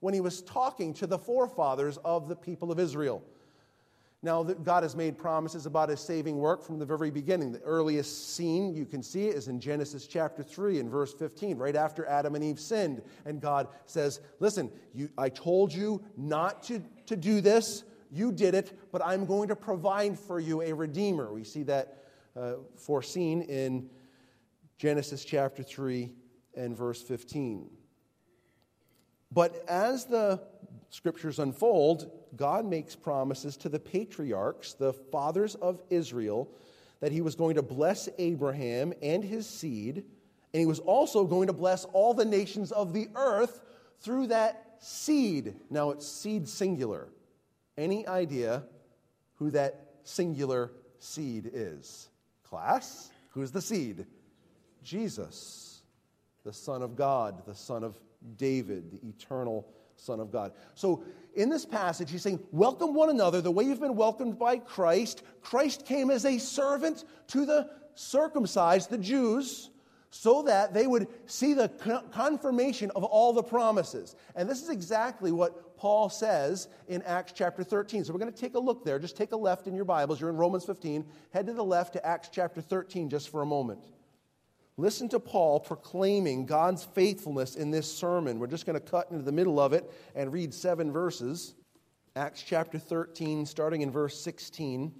when 0.00 0.14
he 0.14 0.22
was 0.22 0.40
talking 0.40 0.94
to 0.94 1.06
the 1.06 1.18
forefathers 1.18 1.98
of 2.06 2.26
the 2.26 2.34
people 2.34 2.72
of 2.72 2.80
Israel. 2.80 3.22
Now, 4.22 4.42
God 4.44 4.82
has 4.82 4.96
made 4.96 5.18
promises 5.18 5.66
about 5.66 5.90
his 5.90 6.00
saving 6.00 6.38
work 6.38 6.64
from 6.64 6.78
the 6.78 6.86
very 6.86 7.10
beginning. 7.10 7.52
The 7.52 7.60
earliest 7.60 8.34
scene 8.34 8.72
you 8.72 8.86
can 8.86 9.02
see 9.02 9.26
is 9.26 9.48
in 9.48 9.60
Genesis 9.60 10.06
chapter 10.06 10.42
3 10.42 10.80
and 10.80 10.90
verse 10.90 11.12
15, 11.12 11.58
right 11.58 11.76
after 11.76 12.06
Adam 12.06 12.34
and 12.34 12.42
Eve 12.42 12.58
sinned. 12.58 13.02
And 13.26 13.42
God 13.42 13.68
says, 13.84 14.20
Listen, 14.40 14.72
you, 14.94 15.10
I 15.18 15.28
told 15.28 15.74
you 15.74 16.02
not 16.16 16.62
to, 16.64 16.82
to 17.04 17.16
do 17.16 17.42
this. 17.42 17.84
You 18.10 18.32
did 18.32 18.54
it, 18.54 18.72
but 18.90 19.04
I'm 19.04 19.26
going 19.26 19.48
to 19.48 19.56
provide 19.56 20.18
for 20.18 20.40
you 20.40 20.62
a 20.62 20.72
redeemer. 20.72 21.30
We 21.30 21.44
see 21.44 21.64
that 21.64 22.04
uh, 22.34 22.54
foreseen 22.74 23.42
in 23.42 23.90
Genesis 24.78 25.26
chapter 25.26 25.62
3 25.62 26.10
and 26.56 26.74
verse 26.74 27.02
15. 27.02 27.81
But 29.32 29.64
as 29.68 30.04
the 30.04 30.40
scriptures 30.90 31.38
unfold, 31.38 32.10
God 32.36 32.66
makes 32.66 32.94
promises 32.94 33.56
to 33.58 33.68
the 33.68 33.78
patriarchs, 33.78 34.74
the 34.74 34.92
fathers 34.92 35.54
of 35.54 35.82
Israel, 35.88 36.50
that 37.00 37.12
he 37.12 37.20
was 37.20 37.34
going 37.34 37.54
to 37.54 37.62
bless 37.62 38.08
Abraham 38.18 38.92
and 39.02 39.24
his 39.24 39.48
seed, 39.48 40.04
and 40.52 40.60
he 40.60 40.66
was 40.66 40.80
also 40.80 41.24
going 41.24 41.46
to 41.46 41.52
bless 41.52 41.84
all 41.86 42.12
the 42.12 42.24
nations 42.24 42.72
of 42.72 42.92
the 42.92 43.08
earth 43.16 43.60
through 44.00 44.28
that 44.28 44.76
seed. 44.80 45.54
Now 45.70 45.90
it's 45.90 46.06
seed 46.06 46.46
singular. 46.46 47.08
Any 47.78 48.06
idea 48.06 48.64
who 49.36 49.50
that 49.52 49.86
singular 50.04 50.72
seed 50.98 51.50
is? 51.52 52.10
Class? 52.44 53.10
Who's 53.30 53.50
the 53.50 53.62
seed? 53.62 54.06
Jesus, 54.82 55.82
the 56.44 56.52
Son 56.52 56.82
of 56.82 56.96
God, 56.96 57.46
the 57.46 57.54
Son 57.54 57.82
of 57.82 57.98
David, 58.36 58.90
the 58.90 59.08
eternal 59.08 59.66
Son 59.96 60.20
of 60.20 60.32
God. 60.32 60.52
So 60.74 61.04
in 61.34 61.48
this 61.48 61.64
passage, 61.64 62.10
he's 62.10 62.22
saying, 62.22 62.40
Welcome 62.50 62.94
one 62.94 63.10
another 63.10 63.40
the 63.40 63.50
way 63.50 63.64
you've 63.64 63.80
been 63.80 63.96
welcomed 63.96 64.38
by 64.38 64.58
Christ. 64.58 65.22
Christ 65.40 65.86
came 65.86 66.10
as 66.10 66.24
a 66.24 66.38
servant 66.38 67.04
to 67.28 67.46
the 67.46 67.70
circumcised, 67.94 68.90
the 68.90 68.98
Jews, 68.98 69.70
so 70.10 70.42
that 70.42 70.74
they 70.74 70.86
would 70.86 71.08
see 71.26 71.54
the 71.54 71.68
confirmation 72.10 72.90
of 72.94 73.02
all 73.04 73.32
the 73.32 73.42
promises. 73.42 74.14
And 74.36 74.48
this 74.48 74.62
is 74.62 74.68
exactly 74.68 75.32
what 75.32 75.76
Paul 75.78 76.10
says 76.10 76.68
in 76.86 77.02
Acts 77.02 77.32
chapter 77.34 77.64
13. 77.64 78.04
So 78.04 78.12
we're 78.12 78.18
going 78.18 78.32
to 78.32 78.38
take 78.38 78.54
a 78.54 78.58
look 78.58 78.84
there. 78.84 78.98
Just 78.98 79.16
take 79.16 79.32
a 79.32 79.36
left 79.36 79.66
in 79.66 79.74
your 79.74 79.86
Bibles. 79.86 80.20
You're 80.20 80.30
in 80.30 80.36
Romans 80.36 80.66
15. 80.66 81.04
Head 81.32 81.46
to 81.46 81.54
the 81.54 81.64
left 81.64 81.94
to 81.94 82.06
Acts 82.06 82.28
chapter 82.30 82.60
13 82.60 83.08
just 83.08 83.30
for 83.30 83.40
a 83.40 83.46
moment. 83.46 83.86
Listen 84.76 85.08
to 85.10 85.20
Paul 85.20 85.60
proclaiming 85.60 86.46
God's 86.46 86.84
faithfulness 86.84 87.56
in 87.56 87.70
this 87.70 87.92
sermon. 87.94 88.38
We're 88.38 88.46
just 88.46 88.66
going 88.66 88.80
to 88.80 88.80
cut 88.80 89.10
into 89.10 89.24
the 89.24 89.32
middle 89.32 89.60
of 89.60 89.72
it 89.72 89.90
and 90.14 90.32
read 90.32 90.54
seven 90.54 90.90
verses. 90.90 91.54
Acts 92.16 92.42
chapter 92.42 92.78
13, 92.78 93.46
starting 93.46 93.82
in 93.82 93.90
verse 93.90 94.18
16. 94.20 94.92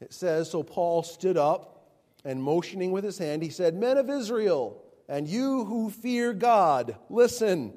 It 0.00 0.12
says 0.12 0.50
So 0.50 0.62
Paul 0.62 1.02
stood 1.02 1.36
up 1.36 1.90
and 2.24 2.42
motioning 2.42 2.92
with 2.92 3.04
his 3.04 3.18
hand, 3.18 3.42
he 3.42 3.50
said, 3.50 3.74
Men 3.74 3.98
of 3.98 4.10
Israel, 4.10 4.82
and 5.08 5.28
you 5.28 5.64
who 5.64 5.90
fear 5.90 6.32
God, 6.32 6.96
listen. 7.08 7.72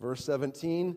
Verse 0.00 0.24
17 0.24 0.96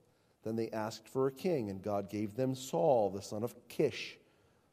Then 0.43 0.55
they 0.55 0.69
asked 0.71 1.07
for 1.07 1.27
a 1.27 1.31
king, 1.31 1.69
and 1.69 1.81
God 1.81 2.09
gave 2.09 2.35
them 2.35 2.55
Saul, 2.55 3.09
the 3.09 3.21
son 3.21 3.43
of 3.43 3.55
Kish, 3.67 4.17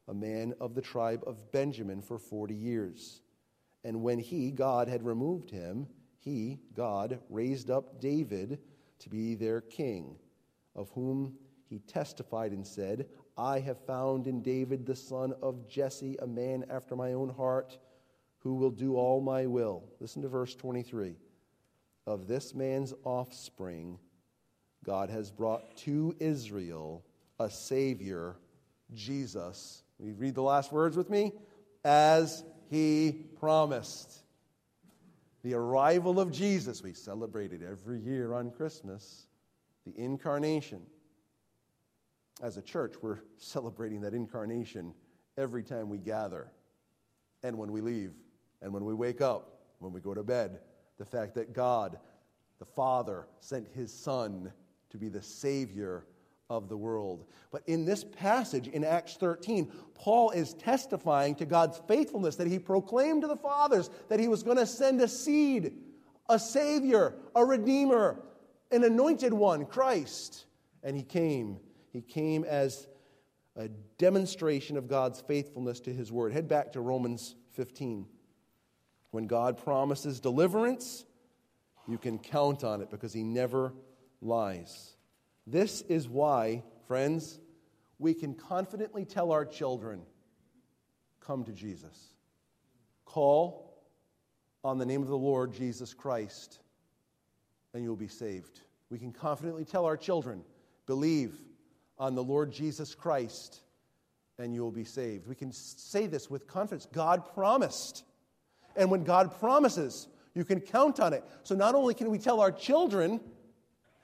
a 0.07 0.13
man 0.13 0.53
of 0.59 0.73
the 0.73 0.81
tribe 0.81 1.23
of 1.27 1.51
Benjamin, 1.51 2.01
for 2.01 2.17
40 2.17 2.55
years. 2.55 3.21
And 3.83 4.01
when 4.01 4.19
he, 4.19 4.51
God, 4.51 4.87
had 4.87 5.05
removed 5.05 5.51
him, 5.51 5.87
he, 6.17 6.59
God, 6.75 7.19
raised 7.29 7.69
up 7.69 8.01
David 8.01 8.59
to 8.99 9.09
be 9.09 9.35
their 9.35 9.61
king, 9.61 10.15
of 10.75 10.89
whom 10.91 11.37
he 11.69 11.79
testified 11.79 12.51
and 12.51 12.65
said, 12.65 13.07
I 13.37 13.59
have 13.59 13.79
found 13.85 14.27
in 14.27 14.41
David 14.41 14.85
the 14.85 14.95
son 14.95 15.33
of 15.41 15.67
Jesse 15.69 16.17
a 16.21 16.27
man 16.27 16.65
after 16.69 16.95
my 16.95 17.13
own 17.13 17.29
heart 17.29 17.77
who 18.39 18.55
will 18.55 18.71
do 18.71 18.95
all 18.95 19.21
my 19.21 19.45
will. 19.45 19.83
Listen 19.99 20.21
to 20.23 20.27
verse 20.27 20.55
23. 20.55 21.15
Of 22.07 22.27
this 22.27 22.55
man's 22.55 22.93
offspring, 23.03 23.99
God 24.89 25.11
has 25.11 25.29
brought 25.29 25.77
to 25.77 26.15
Israel 26.19 27.05
a 27.39 27.47
Savior, 27.47 28.37
Jesus. 28.95 29.83
We 29.99 30.13
read 30.13 30.33
the 30.33 30.41
last 30.41 30.71
words 30.71 30.97
with 30.97 31.11
me? 31.11 31.31
As 31.85 32.43
he 32.71 33.27
promised. 33.39 34.11
The 35.43 35.53
arrival 35.53 36.19
of 36.19 36.31
Jesus, 36.31 36.81
we 36.81 36.93
celebrate 36.93 37.53
it 37.53 37.61
every 37.61 37.99
year 37.99 38.33
on 38.33 38.49
Christmas, 38.49 39.27
the 39.85 39.93
incarnation. 39.95 40.81
As 42.41 42.57
a 42.57 42.61
church, 42.63 42.95
we're 42.99 43.19
celebrating 43.37 44.01
that 44.01 44.15
incarnation 44.15 44.95
every 45.37 45.61
time 45.61 45.87
we 45.89 45.99
gather, 45.99 46.51
and 47.43 47.59
when 47.59 47.71
we 47.71 47.81
leave, 47.81 48.13
and 48.63 48.73
when 48.73 48.85
we 48.85 48.95
wake 48.95 49.21
up, 49.21 49.59
when 49.77 49.93
we 49.93 50.01
go 50.01 50.15
to 50.15 50.23
bed. 50.23 50.61
The 50.97 51.05
fact 51.05 51.35
that 51.35 51.53
God, 51.53 51.99
the 52.57 52.65
Father, 52.65 53.27
sent 53.39 53.67
his 53.75 53.93
Son 53.93 54.51
to 54.91 54.97
be 54.97 55.09
the 55.09 55.21
Savior 55.21 56.05
of 56.49 56.67
the 56.67 56.77
world. 56.77 57.25
But 57.51 57.63
in 57.67 57.85
this 57.85 58.03
passage 58.03 58.67
in 58.67 58.83
Acts 58.83 59.15
13, 59.17 59.71
Paul 59.93 60.31
is 60.31 60.53
testifying 60.55 61.35
to 61.35 61.45
God's 61.45 61.81
faithfulness 61.87 62.35
that 62.37 62.47
he 62.47 62.57
proclaimed 62.57 63.21
to 63.21 63.27
the 63.27 63.35
fathers 63.35 63.89
that 64.09 64.19
he 64.19 64.27
was 64.27 64.43
going 64.43 64.57
to 64.57 64.65
send 64.65 64.99
a 65.01 65.07
seed, 65.07 65.73
a 66.27 66.39
Savior, 66.39 67.15
a 67.35 67.45
Redeemer, 67.45 68.19
an 68.71 68.83
anointed 68.83 69.33
one, 69.33 69.65
Christ. 69.65 70.45
And 70.83 70.95
he 70.95 71.03
came. 71.03 71.59
He 71.91 72.01
came 72.01 72.43
as 72.45 72.87
a 73.55 73.67
demonstration 73.97 74.77
of 74.77 74.87
God's 74.87 75.21
faithfulness 75.21 75.79
to 75.81 75.93
his 75.93 76.11
word. 76.11 76.31
Head 76.31 76.47
back 76.47 76.71
to 76.73 76.81
Romans 76.81 77.35
15. 77.51 78.05
When 79.11 79.27
God 79.27 79.57
promises 79.57 80.19
deliverance, 80.19 81.05
you 81.87 81.97
can 81.97 82.19
count 82.19 82.63
on 82.63 82.81
it 82.81 82.89
because 82.89 83.11
he 83.11 83.23
never 83.23 83.73
lies. 84.21 84.95
This 85.47 85.81
is 85.81 86.07
why, 86.07 86.63
friends, 86.87 87.39
we 87.97 88.13
can 88.13 88.33
confidently 88.33 89.05
tell 89.05 89.31
our 89.31 89.45
children 89.45 90.01
come 91.19 91.43
to 91.43 91.51
Jesus. 91.51 92.13
Call 93.05 93.77
on 94.63 94.77
the 94.77 94.85
name 94.85 95.01
of 95.01 95.07
the 95.07 95.17
Lord 95.17 95.53
Jesus 95.53 95.93
Christ, 95.93 96.59
and 97.73 97.83
you'll 97.83 97.95
be 97.95 98.07
saved. 98.07 98.61
We 98.89 98.97
can 98.99 99.11
confidently 99.11 99.65
tell 99.65 99.85
our 99.85 99.97
children 99.97 100.43
believe 100.85 101.35
on 101.97 102.15
the 102.15 102.23
Lord 102.23 102.51
Jesus 102.51 102.95
Christ, 102.95 103.61
and 104.37 104.53
you 104.53 104.61
will 104.61 104.71
be 104.71 104.83
saved. 104.83 105.27
We 105.27 105.35
can 105.35 105.51
say 105.51 106.07
this 106.07 106.29
with 106.29 106.47
confidence. 106.47 106.87
God 106.91 107.31
promised. 107.33 108.05
And 108.75 108.89
when 108.89 109.03
God 109.03 109.37
promises, 109.39 110.07
you 110.33 110.45
can 110.45 110.61
count 110.61 110.99
on 110.99 111.13
it. 111.13 111.23
So 111.43 111.55
not 111.55 111.75
only 111.75 111.93
can 111.93 112.09
we 112.09 112.17
tell 112.17 112.39
our 112.39 112.51
children, 112.51 113.19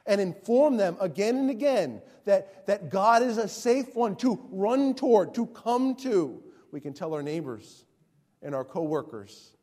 and 0.06 0.22
inform 0.22 0.78
them 0.78 0.98
again 1.00 1.38
and 1.38 1.50
again 1.50 2.02
that, 2.26 2.68
that 2.68 2.90
God 2.90 3.24
is 3.24 3.38
a 3.38 3.48
safe 3.48 3.96
one 3.96 4.16
to 4.18 4.40
run 4.52 4.94
toward, 4.94 5.34
to 5.36 5.48
come 5.48 5.96
to. 5.98 6.42
We 6.72 6.82
can 6.82 6.94
tell 6.94 7.14
our 7.14 7.24
neighbors 7.24 7.86
and 8.42 8.54
our 8.54 8.64
coworkers 8.64 9.56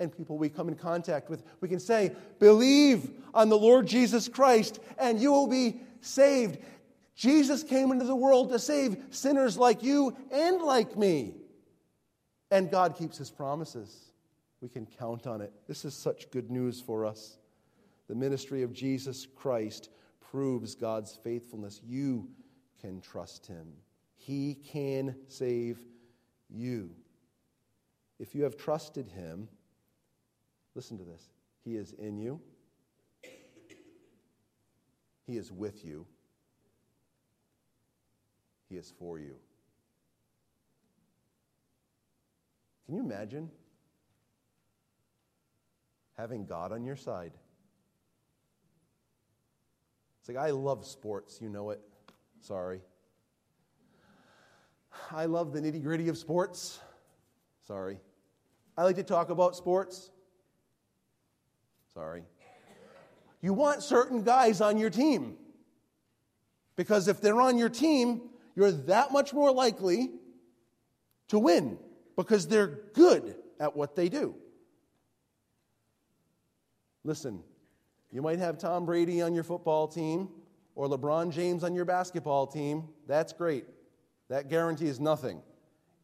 and 0.00 0.14
people 0.16 0.38
we 0.38 0.48
come 0.48 0.68
in 0.68 0.74
contact 0.74 1.30
with. 1.30 1.44
We 1.60 1.68
can 1.68 1.78
say, 1.78 2.16
Believe 2.38 3.10
on 3.34 3.48
the 3.48 3.58
Lord 3.58 3.86
Jesus 3.86 4.28
Christ, 4.28 4.80
and 4.98 5.20
you 5.20 5.30
will 5.30 5.46
be 5.46 5.80
saved. 6.00 6.58
Jesus 7.14 7.62
came 7.62 7.92
into 7.92 8.06
the 8.06 8.16
world 8.16 8.50
to 8.50 8.58
save 8.58 8.96
sinners 9.10 9.58
like 9.58 9.82
you 9.82 10.16
and 10.32 10.62
like 10.62 10.96
me. 10.96 11.34
And 12.50 12.70
God 12.70 12.96
keeps 12.96 13.18
his 13.18 13.30
promises. 13.30 13.94
We 14.62 14.68
can 14.68 14.86
count 14.86 15.26
on 15.26 15.42
it. 15.42 15.52
This 15.68 15.84
is 15.84 15.94
such 15.94 16.30
good 16.30 16.50
news 16.50 16.80
for 16.80 17.04
us. 17.04 17.36
The 18.10 18.16
ministry 18.16 18.64
of 18.64 18.72
Jesus 18.72 19.24
Christ 19.36 19.88
proves 20.20 20.74
God's 20.74 21.16
faithfulness. 21.22 21.80
You 21.86 22.28
can 22.80 23.00
trust 23.00 23.46
him, 23.46 23.68
he 24.16 24.54
can 24.54 25.14
save 25.28 25.78
you. 26.48 26.90
If 28.18 28.34
you 28.34 28.42
have 28.42 28.56
trusted 28.56 29.06
him, 29.06 29.46
listen 30.74 30.98
to 30.98 31.04
this. 31.04 31.30
He 31.64 31.76
is 31.76 31.92
in 31.92 32.18
you, 32.18 32.40
he 35.24 35.36
is 35.36 35.52
with 35.52 35.84
you, 35.84 36.04
he 38.68 38.74
is 38.74 38.92
for 38.98 39.20
you. 39.20 39.36
Can 42.86 42.96
you 42.96 43.02
imagine 43.02 43.48
having 46.16 46.44
God 46.44 46.72
on 46.72 46.84
your 46.84 46.96
side? 46.96 47.34
Like, 50.30 50.46
I 50.46 50.50
love 50.50 50.86
sports, 50.86 51.40
you 51.42 51.48
know 51.48 51.70
it. 51.70 51.80
Sorry. 52.38 52.82
I 55.10 55.24
love 55.24 55.52
the 55.52 55.60
nitty 55.60 55.82
gritty 55.82 56.08
of 56.08 56.16
sports. 56.16 56.78
Sorry. 57.66 57.98
I 58.78 58.84
like 58.84 58.94
to 58.94 59.02
talk 59.02 59.30
about 59.30 59.56
sports. 59.56 60.12
Sorry. 61.94 62.22
You 63.40 63.54
want 63.54 63.82
certain 63.82 64.22
guys 64.22 64.60
on 64.60 64.78
your 64.78 64.88
team. 64.88 65.34
Because 66.76 67.08
if 67.08 67.20
they're 67.20 67.40
on 67.40 67.58
your 67.58 67.68
team, 67.68 68.20
you're 68.54 68.70
that 68.70 69.10
much 69.10 69.34
more 69.34 69.50
likely 69.50 70.10
to 71.26 71.40
win 71.40 71.76
because 72.16 72.46
they're 72.46 72.78
good 72.94 73.34
at 73.58 73.74
what 73.74 73.96
they 73.96 74.08
do. 74.08 74.36
Listen, 77.02 77.42
you 78.12 78.22
might 78.22 78.38
have 78.38 78.58
Tom 78.58 78.86
Brady 78.86 79.22
on 79.22 79.34
your 79.34 79.44
football 79.44 79.86
team 79.86 80.28
or 80.74 80.88
LeBron 80.88 81.32
James 81.32 81.62
on 81.62 81.74
your 81.74 81.84
basketball 81.84 82.46
team. 82.46 82.88
That's 83.06 83.32
great. 83.32 83.66
That 84.28 84.48
guarantees 84.48 85.00
nothing. 85.00 85.42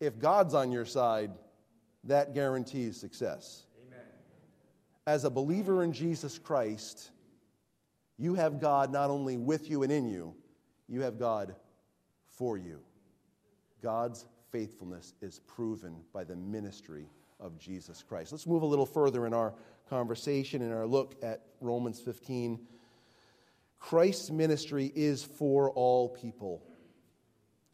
If 0.00 0.18
God's 0.18 0.54
on 0.54 0.70
your 0.70 0.84
side, 0.84 1.32
that 2.04 2.34
guarantees 2.34 2.96
success. 2.96 3.66
Amen. 3.86 4.04
As 5.06 5.24
a 5.24 5.30
believer 5.30 5.82
in 5.82 5.92
Jesus 5.92 6.38
Christ, 6.38 7.10
you 8.18 8.34
have 8.34 8.60
God 8.60 8.92
not 8.92 9.10
only 9.10 9.36
with 9.36 9.70
you 9.70 9.82
and 9.82 9.92
in 9.92 10.08
you, 10.08 10.34
you 10.88 11.02
have 11.02 11.18
God 11.18 11.54
for 12.28 12.56
you. 12.56 12.80
God's 13.82 14.26
faithfulness 14.50 15.14
is 15.20 15.40
proven 15.40 15.96
by 16.12 16.24
the 16.24 16.36
ministry 16.36 17.06
of 17.40 17.58
Jesus 17.58 18.02
Christ. 18.02 18.32
Let's 18.32 18.46
move 18.46 18.62
a 18.62 18.66
little 18.66 18.86
further 18.86 19.26
in 19.26 19.34
our 19.34 19.54
conversation 19.88 20.62
and 20.62 20.72
our 20.72 20.86
look 20.86 21.16
at 21.22 21.42
Romans 21.60 22.00
15. 22.00 22.60
Christ's 23.78 24.30
ministry 24.30 24.90
is 24.94 25.22
for 25.22 25.70
all 25.72 26.08
people. 26.08 26.62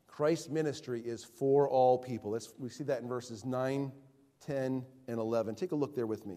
Christ's 0.07 0.48
ministry 0.51 1.01
is 1.01 1.25
for 1.25 1.68
all 1.68 1.96
people. 1.98 2.38
We 2.59 2.68
see 2.68 2.85
that 2.85 3.01
in 3.01 3.09
verses 3.09 3.44
9, 3.44 3.92
10, 4.46 4.85
and 5.09 5.18
11. 5.18 5.55
Take 5.55 5.72
a 5.72 5.77
look 5.77 5.94
there 5.94 6.07
with 6.07 6.27
me. 6.27 6.35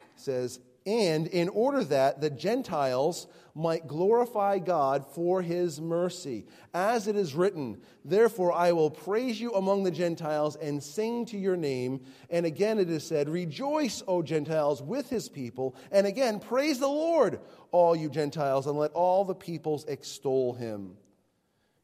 It 0.00 0.06
says, 0.16 0.60
and 0.86 1.26
in 1.28 1.48
order 1.48 1.82
that 1.84 2.20
the 2.20 2.30
Gentiles 2.30 3.26
might 3.54 3.86
glorify 3.86 4.58
God 4.58 5.06
for 5.06 5.40
his 5.40 5.80
mercy. 5.80 6.44
As 6.74 7.06
it 7.06 7.14
is 7.14 7.34
written, 7.34 7.80
Therefore 8.04 8.52
I 8.52 8.72
will 8.72 8.90
praise 8.90 9.40
you 9.40 9.52
among 9.52 9.84
the 9.84 9.90
Gentiles 9.90 10.56
and 10.56 10.82
sing 10.82 11.24
to 11.26 11.38
your 11.38 11.56
name. 11.56 12.00
And 12.30 12.44
again 12.44 12.78
it 12.78 12.90
is 12.90 13.06
said, 13.06 13.28
Rejoice, 13.28 14.02
O 14.08 14.22
Gentiles, 14.22 14.82
with 14.82 15.08
his 15.08 15.28
people. 15.28 15.76
And 15.92 16.06
again, 16.06 16.40
praise 16.40 16.80
the 16.80 16.88
Lord, 16.88 17.40
all 17.70 17.94
you 17.94 18.10
Gentiles, 18.10 18.66
and 18.66 18.76
let 18.76 18.90
all 18.92 19.24
the 19.24 19.34
peoples 19.34 19.84
extol 19.86 20.52
him. 20.52 20.96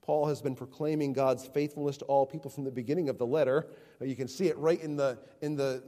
Paul 0.03 0.27
has 0.27 0.43
been 0.43 0.57
proclaiming 0.57 1.13
God's 1.13 1.47
faithfulness 1.47 1.99
to 1.99 2.05
all 2.07 2.27
people 2.27 2.51
from 2.51 2.65
the 2.65 2.71
beginning 2.73 3.09
of 3.09 3.17
the 3.17 3.27
letter. 3.27 3.69
You 4.01 4.17
can 4.17 4.27
see 4.27 4.49
it 4.49 4.59
right 4.59 4.81
in 4.81 4.97
the, 4.97 5.19
in 5.41 5.55
the 5.55 5.85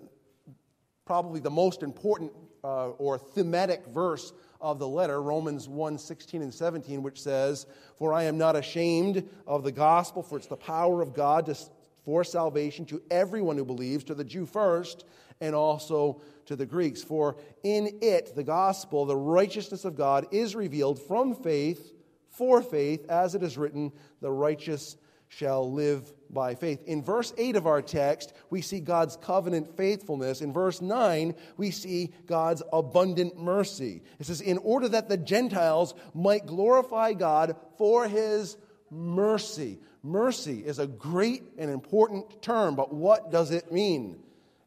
probably 1.05 1.40
the 1.40 1.51
most 1.51 1.83
important 1.83 2.31
uh, 2.64 2.90
or 2.90 3.18
thematic 3.18 3.87
verse 3.87 4.33
of 4.61 4.79
the 4.79 4.87
letter, 4.88 5.20
Romans 5.20 5.68
1 5.68 5.98
16 5.98 6.42
and 6.42 6.55
17, 6.55 7.03
which 7.03 7.20
says, 7.20 7.66
For 7.98 8.12
I 8.12 8.25
am 8.25 8.38
not 8.38 8.57
ashamed 8.57 9.29
of 9.46 9.64
the 9.64 9.72
gospel, 9.72 10.22
for 10.22 10.38
it's 10.38 10.46
the 10.46 10.57
power 10.57 11.03
of 11.03 11.14
God 11.14 11.46
to, 11.46 11.57
for 12.05 12.22
salvation 12.25 12.85
to 12.87 13.03
everyone 13.11 13.57
who 13.57 13.64
believes, 13.64 14.05
to 14.05 14.14
the 14.14 14.25
Jew 14.25 14.46
first, 14.46 15.05
and 15.40 15.55
also 15.55 16.22
to 16.46 16.55
the 16.55 16.66
Greeks. 16.66 17.03
For 17.03 17.37
in 17.64 17.98
it, 18.01 18.37
the 18.37 18.44
gospel, 18.44 19.05
the 19.05 19.16
righteousness 19.16 19.85
of 19.85 19.96
God, 19.96 20.27
is 20.31 20.55
revealed 20.55 21.01
from 21.03 21.35
faith 21.35 21.92
for 22.33 22.62
faith, 22.62 23.05
as 23.11 23.35
it 23.35 23.42
is 23.42 23.59
written, 23.59 23.92
the 24.20 24.31
righteous 24.33 24.96
shall 25.37 25.73
live 25.73 26.12
by 26.29 26.55
faith. 26.55 26.83
In 26.87 27.03
verse 27.03 27.33
8 27.38 27.57
of 27.57 27.66
our 27.66 27.81
text, 27.81 28.33
we 28.51 28.61
see 28.61 28.81
God's 28.81 29.16
covenant 29.16 29.77
faithfulness. 29.77 30.40
In 30.42 30.53
verse 30.53 30.83
9, 30.83 31.35
we 31.57 31.71
see 31.71 32.12
God's 32.27 32.62
abundant 32.73 33.38
mercy. 33.38 34.03
It 34.18 34.27
says, 34.27 34.40
In 34.40 34.59
order 34.59 34.88
that 34.90 35.09
the 35.09 35.16
Gentiles 35.16 35.95
might 36.14 36.47
glorify 36.47 37.14
God 37.14 37.57
for 37.79 38.09
his 38.09 38.57
mercy. 38.90 39.79
Mercy 40.03 40.61
is 40.64 40.79
a 40.79 40.87
great 40.87 41.45
and 41.57 41.71
important 41.71 42.42
term, 42.42 42.77
but 42.77 42.92
what 42.92 43.31
does 43.31 43.51
it 43.53 43.73
mean? 43.73 44.18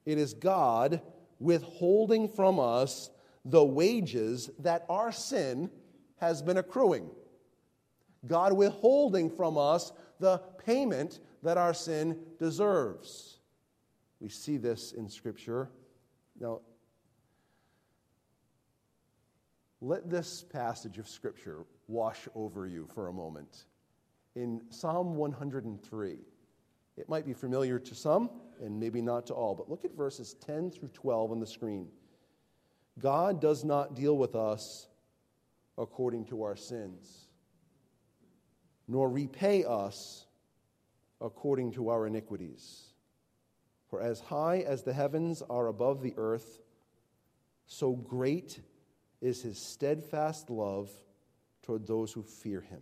It 0.06 0.18
is 0.18 0.34
God 0.34 1.02
withholding 1.40 2.30
from 2.30 2.60
us 2.60 3.10
the 3.44 3.64
wages 3.64 4.50
that 4.60 4.86
our 4.90 5.12
sin 5.12 5.70
has 6.18 6.42
been 6.42 6.58
accruing. 6.58 7.10
God 8.26 8.54
withholding 8.54 9.30
from 9.30 9.58
us 9.58 9.92
the 10.20 10.38
payment 10.66 11.20
that 11.44 11.58
our 11.58 11.74
sin 11.74 12.18
deserves. 12.40 13.40
We 14.20 14.30
see 14.30 14.58
this 14.58 14.92
in 14.92 15.10
Scripture. 15.10 15.70
Now, 16.40 16.62
let 19.82 20.10
this 20.10 20.44
passage 20.44 20.98
of 20.98 21.08
Scripture 21.08 21.66
wash 21.88 22.28
over 22.34 22.66
you 22.68 22.88
for 22.94 23.08
a 23.08 23.14
moment. 23.14 23.66
In 24.36 24.62
Psalm 24.70 25.16
103, 25.16 26.18
it 26.98 27.10
might 27.10 27.26
be 27.26 27.34
familiar 27.34 27.78
to 27.80 27.96
some 27.96 28.30
and 28.62 28.80
maybe 28.80 29.02
not 29.02 29.28
to 29.28 29.34
all, 29.34 29.54
but 29.54 29.70
look 29.70 29.86
at 29.86 29.96
verses 29.96 30.36
10 30.46 30.72
through 30.72 30.90
12 30.90 31.32
on 31.32 31.40
the 31.40 31.48
screen. 31.48 31.88
God 33.00 33.42
does 33.42 33.64
not 33.64 33.96
deal 33.96 34.18
with 34.18 34.36
us 34.36 34.88
according 35.78 36.26
to 36.26 36.44
our 36.44 36.56
sins, 36.56 37.25
nor 38.88 39.10
repay 39.10 39.64
us 39.64 40.26
according 41.22 41.72
to 41.72 41.90
our 41.90 42.08
iniquities. 42.08 42.94
For 43.90 44.02
as 44.02 44.20
high 44.20 44.60
as 44.60 44.84
the 44.84 44.94
heavens 44.94 45.42
are 45.50 45.68
above 45.68 46.02
the 46.02 46.14
earth, 46.18 46.62
so 47.68 47.94
great 47.94 48.60
is 49.22 49.42
his 49.42 49.58
steadfast 49.58 50.50
love 50.50 50.92
toward 51.64 51.88
those 51.88 52.12
who 52.12 52.22
fear 52.22 52.62
him. 52.62 52.82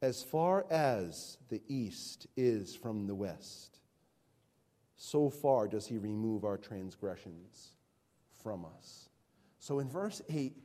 As 0.00 0.22
far 0.22 0.64
as 0.70 1.38
the 1.48 1.60
east 1.68 2.26
is 2.36 2.74
from 2.74 3.06
the 3.06 3.14
west, 3.14 3.80
so 4.96 5.28
far 5.28 5.68
does 5.68 5.86
he 5.86 5.98
remove 5.98 6.44
our 6.44 6.56
transgressions 6.56 7.72
from 8.42 8.64
us. 8.64 9.08
So 9.58 9.80
in 9.80 9.88
verse 9.88 10.22
8, 10.28 10.56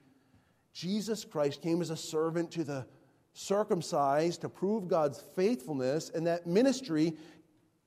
Jesus 0.73 1.25
Christ 1.25 1.61
came 1.61 1.81
as 1.81 1.89
a 1.89 1.97
servant 1.97 2.51
to 2.51 2.63
the 2.63 2.85
circumcised 3.33 4.41
to 4.41 4.49
prove 4.49 4.87
God's 4.87 5.21
faithfulness, 5.35 6.09
and 6.13 6.27
that 6.27 6.47
ministry 6.47 7.17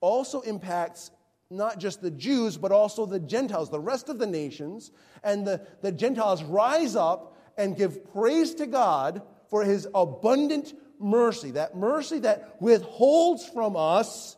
also 0.01 0.41
impacts 0.41 1.11
not 1.51 1.79
just 1.79 2.03
the 2.03 2.11
Jews, 2.11 2.57
but 2.57 2.73
also 2.73 3.07
the 3.07 3.21
Gentiles, 3.21 3.71
the 3.71 3.81
rest 3.81 4.09
of 4.09 4.19
the 4.19 4.27
nations. 4.27 4.91
And 5.23 5.47
the, 5.47 5.65
the 5.81 5.93
Gentiles 5.93 6.43
rise 6.43 6.97
up 6.97 7.37
and 7.57 7.77
give 7.77 8.13
praise 8.13 8.55
to 8.57 8.67
God 8.67 9.23
for 9.49 9.65
his 9.65 9.87
abundant 9.95 10.75
mercy, 10.99 11.53
that 11.53 11.77
mercy 11.77 12.19
that 12.21 12.57
withholds 12.61 13.49
from 13.49 13.77
us 13.77 14.37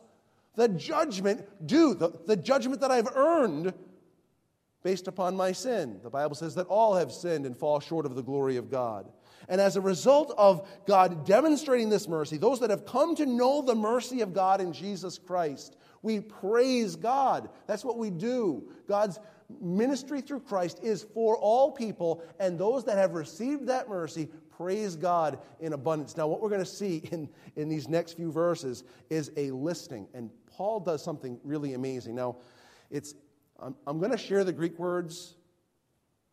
the 0.55 0.67
judgment 0.67 1.45
due, 1.65 1.93
the, 1.95 2.11
the 2.27 2.35
judgment 2.35 2.81
that 2.81 2.91
I've 2.91 3.07
earned 3.15 3.73
based 4.83 5.07
upon 5.07 5.35
my 5.35 5.51
sin. 5.51 5.99
The 6.03 6.09
Bible 6.09 6.35
says 6.35 6.55
that 6.55 6.67
all 6.67 6.95
have 6.95 7.11
sinned 7.11 7.45
and 7.45 7.57
fall 7.57 7.79
short 7.79 8.05
of 8.05 8.15
the 8.15 8.23
glory 8.23 8.57
of 8.57 8.69
God. 8.69 9.09
And 9.47 9.61
as 9.61 9.75
a 9.75 9.81
result 9.81 10.33
of 10.37 10.67
God 10.85 11.25
demonstrating 11.25 11.89
this 11.89 12.07
mercy, 12.07 12.37
those 12.37 12.59
that 12.59 12.69
have 12.69 12.85
come 12.85 13.15
to 13.15 13.25
know 13.25 13.61
the 13.61 13.75
mercy 13.75 14.21
of 14.21 14.33
God 14.33 14.61
in 14.61 14.73
Jesus 14.73 15.17
Christ, 15.17 15.77
we 16.01 16.19
praise 16.19 16.95
God. 16.95 17.49
That's 17.67 17.85
what 17.85 17.97
we 17.97 18.09
do. 18.09 18.69
God's 18.87 19.19
ministry 19.61 20.21
through 20.21 20.41
Christ 20.41 20.79
is 20.83 21.03
for 21.13 21.37
all 21.37 21.71
people, 21.71 22.23
and 22.39 22.57
those 22.57 22.83
that 22.85 22.97
have 22.97 23.13
received 23.13 23.67
that 23.67 23.89
mercy 23.89 24.29
praise 24.55 24.95
God 24.95 25.39
in 25.59 25.73
abundance. 25.73 26.17
Now, 26.17 26.27
what 26.27 26.41
we're 26.41 26.49
going 26.49 26.59
to 26.59 26.65
see 26.65 26.97
in, 27.11 27.29
in 27.55 27.69
these 27.69 27.87
next 27.87 28.13
few 28.13 28.31
verses 28.31 28.83
is 29.09 29.31
a 29.37 29.51
listing, 29.51 30.07
and 30.13 30.29
Paul 30.45 30.79
does 30.79 31.03
something 31.03 31.39
really 31.43 31.73
amazing. 31.73 32.15
Now, 32.15 32.37
it's 32.91 33.15
I'm, 33.61 33.75
I'm 33.85 33.99
going 33.99 34.11
to 34.11 34.17
share 34.17 34.43
the 34.43 34.53
Greek 34.53 34.79
words. 34.79 35.35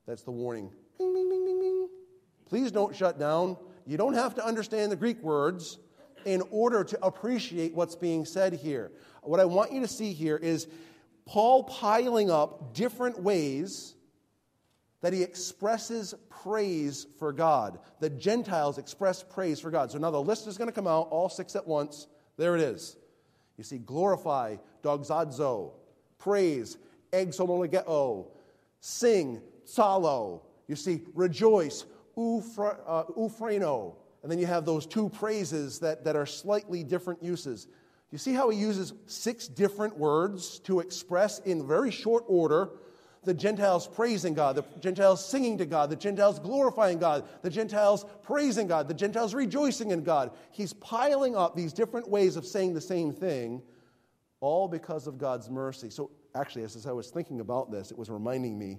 That's 0.07 0.23
the 0.23 0.31
warning. 0.31 0.71
Bing, 0.99 1.13
bing, 1.13 1.29
bing. 1.29 1.56
Please 2.47 2.71
don't 2.71 2.95
shut 2.95 3.19
down. 3.19 3.57
You 3.87 3.97
don't 3.97 4.15
have 4.15 4.35
to 4.37 4.45
understand 4.45 4.91
the 4.91 4.97
Greek 4.97 5.23
words 5.23 5.79
in 6.25 6.43
order 6.51 6.83
to 6.83 7.05
appreciate 7.05 7.75
what's 7.75 7.95
being 7.95 8.25
said 8.25 8.53
here. 8.53 8.91
What 9.23 9.41
I 9.41 9.45
want 9.45 9.73
you 9.73 9.81
to 9.81 9.89
see 9.89 10.13
here 10.13 10.37
is 10.37 10.67
Paul 11.25 11.65
piling 11.65 12.31
up 12.31 12.75
different 12.75 13.21
ways 13.21 13.95
that 15.03 15.13
he 15.13 15.23
expresses 15.23 16.15
praise 16.31 17.07
for 17.19 17.33
God. 17.33 17.79
The 18.01 18.11
Gentiles 18.11 18.79
express 18.79 19.23
praise 19.23 19.61
for 19.61 19.71
God. 19.71 19.91
So 19.91 19.99
now 19.99 20.11
the 20.11 20.21
list 20.21 20.47
is 20.47 20.57
going 20.57 20.69
to 20.69 20.75
come 20.75 20.87
out, 20.87 21.09
all 21.11 21.29
six 21.29 21.55
at 21.55 21.67
once. 21.67 22.07
There 22.37 22.57
it 22.57 22.63
is. 22.63 22.97
You 23.57 23.65
see, 23.65 23.79
glorify, 23.79 24.57
doxazo, 24.83 25.73
praise, 26.19 26.79
exomologeo, 27.13 28.27
sing, 28.81 29.41
psallo. 29.65 30.43
You 30.69 30.77
see, 30.77 31.03
rejoice, 31.15 31.85
euphraino. 32.17 33.93
Uh, 33.93 33.95
and 34.23 34.33
then 34.33 34.39
you 34.39 34.47
have 34.47 34.65
those 34.65 34.87
two 34.87 35.09
praises 35.09 35.79
that, 35.81 36.05
that 36.05 36.17
are 36.17 36.27
slightly 36.27 36.83
different 36.83 37.23
uses. 37.23 37.69
You 38.11 38.19
see 38.19 38.33
how 38.33 38.51
he 38.51 38.59
uses 38.59 38.93
six 39.07 39.47
different 39.49 39.97
words 39.97 40.59
to 40.61 40.81
express 40.81 41.39
in 41.41 41.67
very 41.67 41.91
short 41.91 42.25
order 42.27 42.71
the 43.27 43.35
Gentiles 43.35 43.89
praising 43.89 44.35
God, 44.35 44.57
the 44.57 44.65
Gentiles 44.81 45.25
singing 45.25 45.59
to 45.59 45.67
God, 45.67 45.91
the 45.91 45.97
Gentiles 45.97 46.39
glorifying 46.39 46.99
God, 46.99 47.25
the 47.43 47.51
Gentiles 47.51 48.07
praising 48.23 48.69
God, 48.69 48.89
the 48.89 48.95
Gentiles 48.95 49.35
rejoicing 49.35 49.91
in 49.91 50.05
God. 50.05 50.31
He's 50.53 50.73
piling 50.73 51.37
up 51.37 51.57
these 51.57 51.73
different 51.73 52.09
ways 52.09 52.37
of 52.37 52.47
saying 52.47 52.75
the 52.75 52.81
same 52.81 53.13
thing, 53.13 53.63
all 54.41 54.69
because 54.69 55.09
of 55.09 55.19
God's 55.19 55.51
mercy. 55.51 55.91
So, 55.91 56.11
actually, 56.37 56.63
as 56.63 56.87
I 56.87 56.93
was 56.93 57.11
thinking 57.11 57.41
about 57.41 57.73
this, 57.73 57.91
it 57.91 57.99
was 57.99 58.11
reminding 58.11 58.57
me 58.57 58.79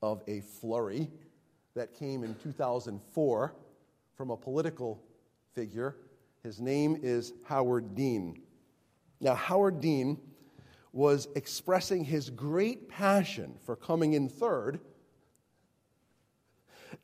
of 0.00 0.22
a 0.26 0.40
flurry 0.40 1.10
that 1.78 1.94
came 1.94 2.24
in 2.24 2.34
2004 2.42 3.54
from 4.16 4.30
a 4.30 4.36
political 4.36 5.00
figure. 5.54 5.94
His 6.42 6.60
name 6.60 6.98
is 7.02 7.32
Howard 7.44 7.94
Dean. 7.94 8.42
Now, 9.20 9.34
Howard 9.34 9.80
Dean 9.80 10.18
was 10.92 11.28
expressing 11.36 12.02
his 12.02 12.30
great 12.30 12.88
passion 12.88 13.54
for 13.64 13.76
coming 13.76 14.14
in 14.14 14.28
third 14.28 14.80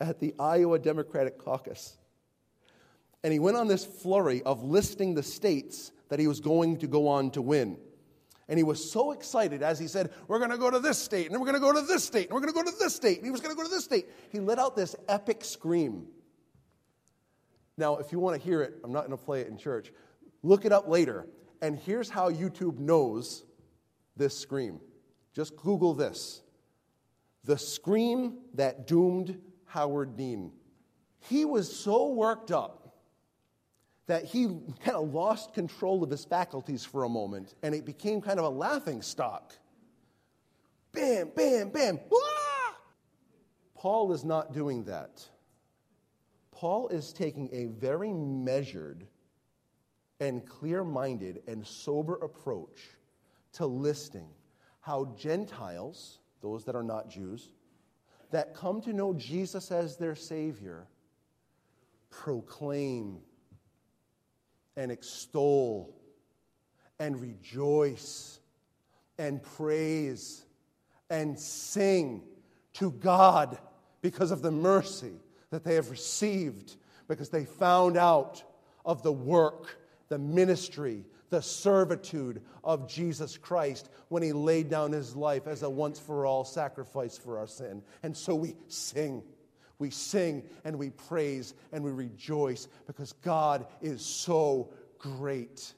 at 0.01 0.19
the 0.19 0.35
Iowa 0.41 0.81
Democratic 0.81 1.39
Caucus. 1.39 1.97
And 3.23 3.33
he 3.33 3.39
went 3.39 3.57
on 3.57 3.69
this 3.69 3.85
flurry 3.85 4.43
of 4.43 4.65
listing 4.65 5.15
the 5.15 5.23
states 5.23 5.93
that 6.09 6.19
he 6.19 6.27
was 6.27 6.41
going 6.41 6.79
to 6.79 6.89
go 6.89 7.07
on 7.07 7.31
to 7.31 7.43
win. 7.43 7.79
And 8.49 8.59
he 8.59 8.63
was 8.63 8.91
so 8.91 9.13
excited 9.13 9.63
as 9.63 9.79
he 9.79 9.87
said, 9.87 10.13
We're 10.29 10.39
going 10.39 10.51
to 10.51 10.59
go 10.59 10.71
to 10.71 10.79
this 10.79 10.99
state, 10.99 11.31
and 11.31 11.41
we're 11.41 11.47
going 11.47 11.55
to 11.55 11.61
go 11.61 11.73
to 11.73 11.87
this 11.87 12.05
state, 12.05 12.27
and 12.27 12.35
we're 12.35 12.41
going 12.41 12.53
to 12.53 12.59
go 12.59 12.71
to 12.71 12.79
this 12.79 12.95
state, 12.95 13.19
and 13.19 13.25
he 13.25 13.31
was 13.31 13.41
going 13.41 13.55
to 13.55 13.57
go 13.57 13.67
to 13.67 13.75
this 13.75 13.85
state. 13.85 14.07
He 14.31 14.41
let 14.41 14.59
out 14.59 14.77
this 14.77 14.95
epic 15.09 15.45
scream. 15.45 16.07
Now, 17.77 17.97
if 17.97 18.13
you 18.13 18.19
want 18.19 18.41
to 18.41 18.45
hear 18.45 18.63
it, 18.63 18.75
I'm 18.85 18.93
not 18.93 19.07
going 19.07 19.19
to 19.19 19.25
play 19.25 19.41
it 19.41 19.49
in 19.49 19.57
church. 19.57 19.93
Look 20.43 20.65
it 20.65 20.73
up 20.73 20.89
later. 20.89 21.27
And 21.63 21.79
here's 21.79 22.11
how 22.11 22.31
YouTube 22.31 22.79
knows 22.79 23.45
this 24.17 24.39
scream. 24.39 24.81
Just 25.33 25.57
Google 25.57 25.95
this 25.95 26.43
the 27.45 27.59
scream 27.59 28.39
that 28.55 28.87
doomed 28.87 29.39
Howard 29.67 30.17
Dean. 30.17 30.51
He 31.29 31.45
was 31.45 31.75
so 31.75 32.09
worked 32.09 32.51
up 32.51 32.84
that 34.07 34.25
he 34.25 34.47
kind 34.85 34.97
of 34.97 35.15
lost 35.15 35.55
control 35.55 36.03
of 36.03 36.11
his 36.11 36.25
faculties 36.25 36.85
for 36.85 37.05
a 37.05 37.09
moment, 37.09 37.55
and 37.63 37.75
it 37.75 37.85
became 37.85 38.21
kind 38.21 38.39
of 38.39 38.45
a 38.45 38.51
laughing 38.51 39.01
stock. 39.03 39.55
Bam, 40.93 41.31
bam, 41.35 41.71
bam. 41.71 41.99
Paul 43.75 44.13
is 44.13 44.25
not 44.25 44.53
doing 44.53 44.85
that. 44.85 45.27
Paul 46.53 46.89
is 46.89 47.13
taking 47.13 47.49
a 47.53 47.67
very 47.67 48.13
measured 48.13 49.07
and 50.21 50.47
clear 50.47 50.85
minded 50.85 51.43
and 51.49 51.67
sober 51.67 52.15
approach 52.17 52.81
to 53.55 53.67
listing 53.67 54.29
how 54.81 55.15
Gentiles, 55.19 56.19
those 56.41 56.65
that 56.65 56.77
are 56.77 56.83
not 56.83 57.09
Jews, 57.09 57.51
that 58.31 58.55
come 58.55 58.81
to 58.83 58.93
know 58.93 59.15
Jesus 59.15 59.71
as 59.71 59.97
their 59.97 60.15
Savior, 60.15 60.87
proclaim 62.11 63.19
and 64.77 64.91
extol 64.91 65.95
and 66.99 67.21
rejoice 67.21 68.39
and 69.19 69.43
praise 69.43 70.45
and 71.11 71.39
sing 71.39 72.23
to 72.75 72.91
God 72.91 73.59
because 74.03 74.31
of 74.31 74.43
the 74.43 74.51
mercy 74.51 75.13
that 75.51 75.65
they 75.65 75.75
have 75.75 75.91
received, 75.91 76.77
because 77.09 77.29
they 77.29 77.45
found 77.45 77.97
out 77.97 78.43
of 78.85 79.03
the 79.03 79.13
work, 79.13 79.79
the 80.09 80.19
ministry, 80.19 81.05
the 81.31 81.41
servitude 81.41 82.43
of 82.63 82.89
Jesus 82.89 83.37
Christ 83.37 83.89
when 84.09 84.23
he 84.23 84.33
laid 84.33 84.69
down 84.69 84.93
his 84.93 85.17
life 85.17 85.47
as 85.47 85.63
a 85.63 85.71
once 85.71 85.99
for 85.99 86.27
all 86.27 86.45
sacrifice 86.45 87.17
for 87.17 87.39
our 87.39 87.47
sin. 87.47 87.83
And 88.03 88.17
so 88.17 88.35
we 88.35 88.55
sing. 88.69 89.23
We 89.79 89.91
sing 89.91 90.45
and 90.65 90.79
we 90.79 90.91
praise 90.91 91.55
and 91.73 91.85
we 91.85 91.91
rejoice 91.91 92.69
because 92.87 93.13
God 93.13 93.67
is 93.83 94.05
so 94.05 94.71
great. 94.99 95.75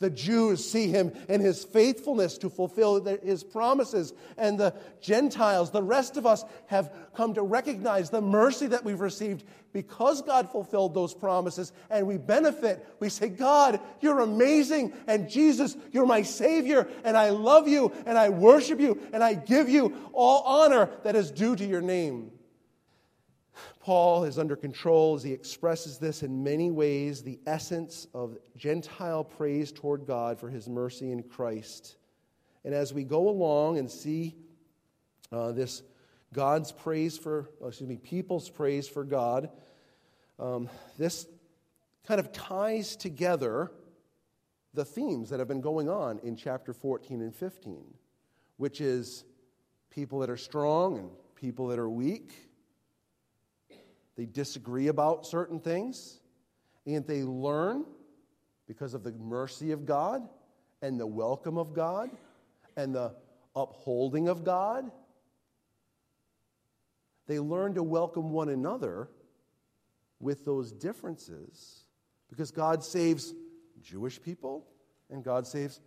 The 0.00 0.10
Jews 0.10 0.68
see 0.68 0.88
him 0.88 1.12
in 1.28 1.40
his 1.40 1.64
faithfulness 1.64 2.36
to 2.38 2.50
fulfill 2.50 3.02
his 3.04 3.44
promises. 3.44 4.12
And 4.36 4.58
the 4.58 4.74
Gentiles, 5.00 5.70
the 5.70 5.82
rest 5.82 6.16
of 6.16 6.26
us, 6.26 6.44
have 6.66 6.92
come 7.14 7.34
to 7.34 7.42
recognize 7.42 8.10
the 8.10 8.20
mercy 8.20 8.66
that 8.66 8.84
we've 8.84 9.00
received 9.00 9.44
because 9.72 10.20
God 10.20 10.50
fulfilled 10.50 10.94
those 10.94 11.14
promises 11.14 11.72
and 11.90 12.06
we 12.06 12.18
benefit. 12.18 12.86
We 12.98 13.08
say, 13.08 13.28
God, 13.28 13.80
you're 14.00 14.20
amazing. 14.20 14.92
And 15.06 15.30
Jesus, 15.30 15.76
you're 15.92 16.06
my 16.06 16.22
Savior. 16.22 16.88
And 17.04 17.16
I 17.16 17.30
love 17.30 17.68
you 17.68 17.92
and 18.04 18.18
I 18.18 18.30
worship 18.30 18.80
you 18.80 19.00
and 19.12 19.22
I 19.22 19.34
give 19.34 19.68
you 19.68 20.10
all 20.12 20.42
honor 20.42 20.90
that 21.04 21.14
is 21.14 21.30
due 21.30 21.54
to 21.54 21.64
your 21.64 21.80
name. 21.80 22.32
Paul 23.80 24.24
is 24.24 24.38
under 24.38 24.56
control 24.56 25.14
as 25.14 25.22
he 25.22 25.32
expresses 25.32 25.98
this 25.98 26.22
in 26.22 26.42
many 26.42 26.70
ways 26.70 27.22
the 27.22 27.38
essence 27.46 28.06
of 28.14 28.36
Gentile 28.56 29.24
praise 29.24 29.72
toward 29.72 30.06
God 30.06 30.38
for 30.38 30.48
his 30.48 30.68
mercy 30.68 31.12
in 31.12 31.22
Christ. 31.22 31.96
And 32.64 32.74
as 32.74 32.94
we 32.94 33.04
go 33.04 33.28
along 33.28 33.78
and 33.78 33.90
see 33.90 34.36
uh, 35.30 35.52
this 35.52 35.82
God's 36.32 36.72
praise 36.72 37.16
for, 37.16 37.50
oh, 37.60 37.68
excuse 37.68 37.88
me, 37.88 37.96
people's 37.96 38.50
praise 38.50 38.88
for 38.88 39.04
God, 39.04 39.50
um, 40.38 40.68
this 40.98 41.26
kind 42.06 42.18
of 42.18 42.32
ties 42.32 42.96
together 42.96 43.70
the 44.72 44.84
themes 44.84 45.30
that 45.30 45.38
have 45.38 45.46
been 45.46 45.60
going 45.60 45.88
on 45.88 46.18
in 46.24 46.36
chapter 46.36 46.72
14 46.72 47.20
and 47.20 47.34
15, 47.34 47.84
which 48.56 48.80
is 48.80 49.24
people 49.90 50.18
that 50.18 50.30
are 50.30 50.36
strong 50.36 50.98
and 50.98 51.10
people 51.36 51.68
that 51.68 51.78
are 51.78 51.88
weak 51.88 52.32
they 54.16 54.26
disagree 54.26 54.88
about 54.88 55.26
certain 55.26 55.60
things, 55.60 56.20
and 56.86 57.06
they 57.06 57.22
learn 57.22 57.84
because 58.66 58.94
of 58.94 59.02
the 59.02 59.12
mercy 59.12 59.72
of 59.72 59.84
God 59.84 60.28
and 60.82 60.98
the 60.98 61.06
welcome 61.06 61.58
of 61.58 61.74
God 61.74 62.10
and 62.76 62.94
the 62.94 63.14
upholding 63.56 64.28
of 64.28 64.44
God. 64.44 64.90
They 67.26 67.38
learn 67.38 67.74
to 67.74 67.82
welcome 67.82 68.30
one 68.30 68.50
another 68.50 69.08
with 70.20 70.44
those 70.44 70.72
differences 70.72 71.84
because 72.28 72.50
God 72.50 72.84
saves 72.84 73.34
Jewish 73.82 74.20
people 74.20 74.66
and 75.10 75.24
God 75.24 75.46
saves 75.46 75.80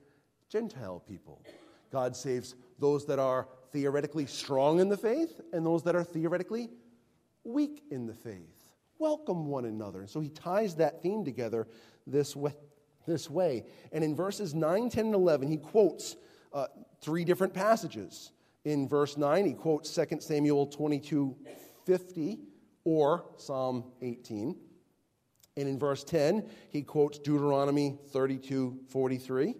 Gentile 0.49 1.03
people. 1.07 1.41
God 1.91 2.15
saves 2.15 2.55
those 2.79 3.05
that 3.05 3.19
are 3.19 3.47
theoretically 3.71 4.25
strong 4.25 4.79
in 4.79 4.89
the 4.89 4.97
faith 4.97 5.39
and 5.53 5.65
those 5.65 5.83
that 5.83 5.95
are 5.95 6.03
theoretically 6.03 6.69
weak 7.47 7.83
in 7.89 8.05
the 8.05 8.13
faith. 8.13 8.67
Welcome 8.99 9.47
one 9.47 9.65
another. 9.65 10.01
And 10.01 10.09
so 10.09 10.19
he 10.19 10.29
ties 10.29 10.75
that 10.75 11.01
theme 11.01 11.23
together 11.23 11.67
this 12.05 12.35
way. 12.35 12.53
This 13.05 13.29
way. 13.29 13.63
And 13.93 14.03
in 14.03 14.15
verses 14.15 14.53
9, 14.53 14.89
10, 14.89 15.05
and 15.05 15.15
11, 15.15 15.47
he 15.47 15.57
quotes 15.57 16.17
uh, 16.51 16.67
three 16.99 17.23
different 17.23 17.53
passages. 17.53 18.31
In 18.65 18.87
verse 18.87 19.15
9, 19.15 19.45
he 19.45 19.53
quotes 19.53 19.93
2 19.95 20.19
Samuel 20.19 20.67
22 20.67 21.35
50 21.85 22.39
or 22.83 23.23
Psalm 23.37 23.85
18. 24.01 24.57
And 25.55 25.67
in 25.67 25.79
verse 25.79 26.03
10, 26.03 26.49
he 26.69 26.81
quotes 26.81 27.17
Deuteronomy 27.17 27.97
32 28.09 28.79
43. 28.89 29.55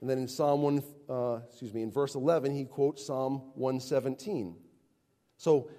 And 0.00 0.10
then 0.10 0.18
in 0.18 0.28
Psalm 0.28 0.62
1, 0.62 0.82
uh, 1.08 1.38
excuse 1.48 1.72
me, 1.72 1.82
in 1.82 1.90
verse 1.90 2.14
11, 2.14 2.54
he 2.54 2.64
quotes 2.64 3.06
Psalm 3.06 3.52
117. 3.54 4.56
So 5.38 5.70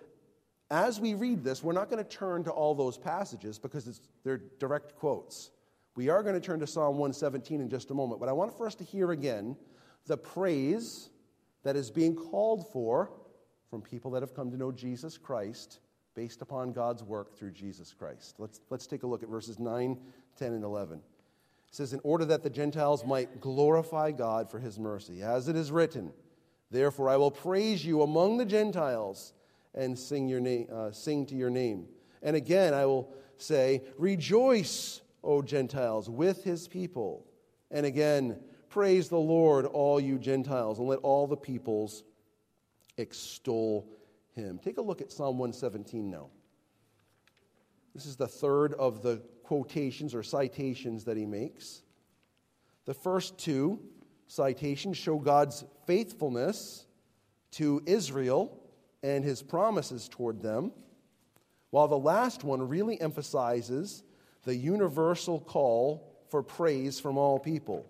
as 0.72 1.00
we 1.00 1.14
read 1.14 1.44
this, 1.44 1.64
we're 1.64 1.74
not 1.74 1.90
going 1.90 2.04
to 2.04 2.10
turn 2.10 2.44
to 2.46 2.52
all 2.52 2.74
those 2.74 2.98
passages 2.98 3.60
because 3.60 4.02
they're 4.24 4.42
direct 4.60 4.96
quotes. 4.96 5.52
We 5.96 6.10
are 6.10 6.24
going 6.24 6.36
to 6.36 6.42
turn 6.42 6.60
to 6.60 6.68
Psalm 6.68 6.98
117 6.98 7.62
in 7.62 7.70
just 7.70 7.92
a 7.92 7.94
moment, 7.94 8.20
but 8.20 8.30
I 8.30 8.34
want 8.34 8.58
for 8.58 8.66
us 8.66 8.76
to 8.76 8.84
hear 8.84 9.12
again 9.12 9.56
the 10.08 10.18
praise 10.18 11.10
that 11.64 11.76
is 11.76 11.90
being 11.90 12.16
called 12.16 12.68
for 12.72 13.12
from 13.70 13.82
people 13.82 14.12
that 14.12 14.22
have 14.22 14.36
come 14.36 14.52
to 14.52 14.58
know 14.58 14.72
Jesus 14.72 15.18
Christ 15.18 15.80
based 16.16 16.42
upon 16.42 16.72
God's 16.72 17.04
work 17.04 17.38
through 17.38 17.52
Jesus 17.52 17.94
Christ. 17.94 18.36
Let's, 18.40 18.62
let's 18.70 18.88
take 18.88 19.04
a 19.04 19.08
look 19.08 19.24
at 19.24 19.30
verses 19.30 19.60
9, 19.60 19.98
10, 20.38 20.54
and 20.54 20.64
11. 20.64 20.98
It 20.98 21.02
says, 21.72 21.94
In 21.94 22.00
order 22.04 22.26
that 22.26 22.44
the 22.44 22.50
Gentiles 22.50 23.06
might 23.06 23.42
glorify 23.42 24.12
God 24.12 24.50
for 24.50 24.60
his 24.60 24.80
mercy, 24.80 25.22
as 25.22 25.48
it 25.48 25.56
is 25.56 25.72
written, 25.72 26.12
Therefore 26.72 27.10
I 27.10 27.18
will 27.18 27.32
praise 27.32 27.86
you 27.86 28.02
among 28.02 28.38
the 28.38 28.46
Gentiles 28.46 29.34
and 29.76 29.98
sing, 29.98 30.28
your 30.28 30.40
name, 30.40 30.68
uh, 30.74 30.92
sing 30.92 31.26
to 31.28 31.36
your 31.36 31.50
name. 31.50 31.88
And 32.22 32.36
again, 32.36 32.74
I 32.74 32.86
will 32.86 33.14
say, 33.38 33.84
Rejoice, 33.98 35.02
O 35.24 35.42
Gentiles, 35.42 36.10
with 36.10 36.44
his 36.44 36.68
people. 36.68 37.28
And 37.70 37.86
again, 37.86 38.40
praise 38.70 39.10
the 39.10 39.18
Lord, 39.18 39.66
all 39.66 40.00
you 40.00 40.18
Gentiles, 40.18 40.80
and 40.80 40.88
let 40.88 41.00
all 41.00 41.28
the 41.28 41.38
peoples 41.38 42.04
extol 42.98 43.88
him. 44.34 44.60
Take 44.64 44.78
a 44.78 44.82
look 44.82 45.02
at 45.02 45.12
Psalm 45.12 45.38
117 45.38 46.10
now. 46.10 46.30
This 47.94 48.06
is 48.06 48.16
the 48.16 48.28
third 48.28 48.74
of 48.74 49.02
the 49.02 49.22
quotations 49.44 50.14
or 50.16 50.24
citations 50.24 51.06
that 51.06 51.18
he 51.18 51.26
makes. 51.26 51.82
The 52.86 52.94
first 52.94 53.38
two 53.38 53.80
citations 54.28 54.98
show 54.98 55.18
God's 55.18 55.64
faithfulness 55.86 56.86
to 57.52 57.82
Israel 57.86 58.62
and 59.06 59.24
his 59.24 59.44
promises 59.44 60.10
toward 60.10 60.42
them, 60.42 60.72
while 61.70 61.88
the 61.88 61.98
last 61.98 62.44
one 62.44 62.68
really 62.68 63.00
emphasizes 63.00 64.02
the 64.46 64.56
universal 64.56 65.40
call 65.40 66.12
for 66.32 66.42
praise 66.42 67.00
from 67.00 67.16
all 67.16 67.38
people. 67.38 67.86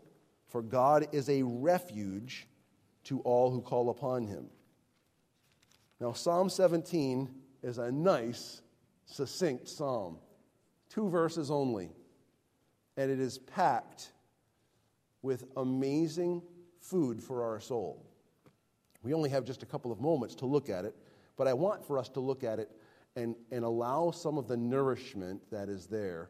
For 0.49 0.61
God 0.61 1.07
is 1.13 1.29
a 1.29 1.41
refuge 1.41 2.47
to 3.05 3.21
all 3.21 3.49
who 3.49 3.61
call 3.61 3.89
upon 3.89 4.27
him. 4.27 4.47
Now, 6.01 6.11
Psalm 6.11 6.49
17 6.49 7.33
is 7.63 7.77
a 7.77 7.89
nice, 7.93 8.61
succinct 9.05 9.69
psalm, 9.69 10.17
two 10.89 11.07
verses 11.07 11.49
only, 11.49 11.91
and 12.97 13.09
it 13.09 13.21
is 13.21 13.37
packed 13.37 14.11
with 15.21 15.45
amazing 15.55 16.41
food 16.81 17.23
for 17.23 17.45
our 17.45 17.61
soul. 17.61 18.05
We 19.01 19.13
only 19.13 19.29
have 19.29 19.45
just 19.45 19.63
a 19.63 19.65
couple 19.65 19.93
of 19.93 20.01
moments 20.01 20.35
to 20.35 20.45
look 20.45 20.69
at 20.69 20.83
it, 20.83 20.95
but 21.37 21.47
I 21.47 21.53
want 21.53 21.85
for 21.85 21.97
us 21.97 22.09
to 22.09 22.19
look 22.19 22.43
at 22.43 22.59
it 22.59 22.69
and, 23.15 23.35
and 23.51 23.63
allow 23.63 24.11
some 24.11 24.37
of 24.37 24.47
the 24.47 24.57
nourishment 24.57 25.41
that 25.51 25.69
is 25.69 25.87
there 25.87 26.29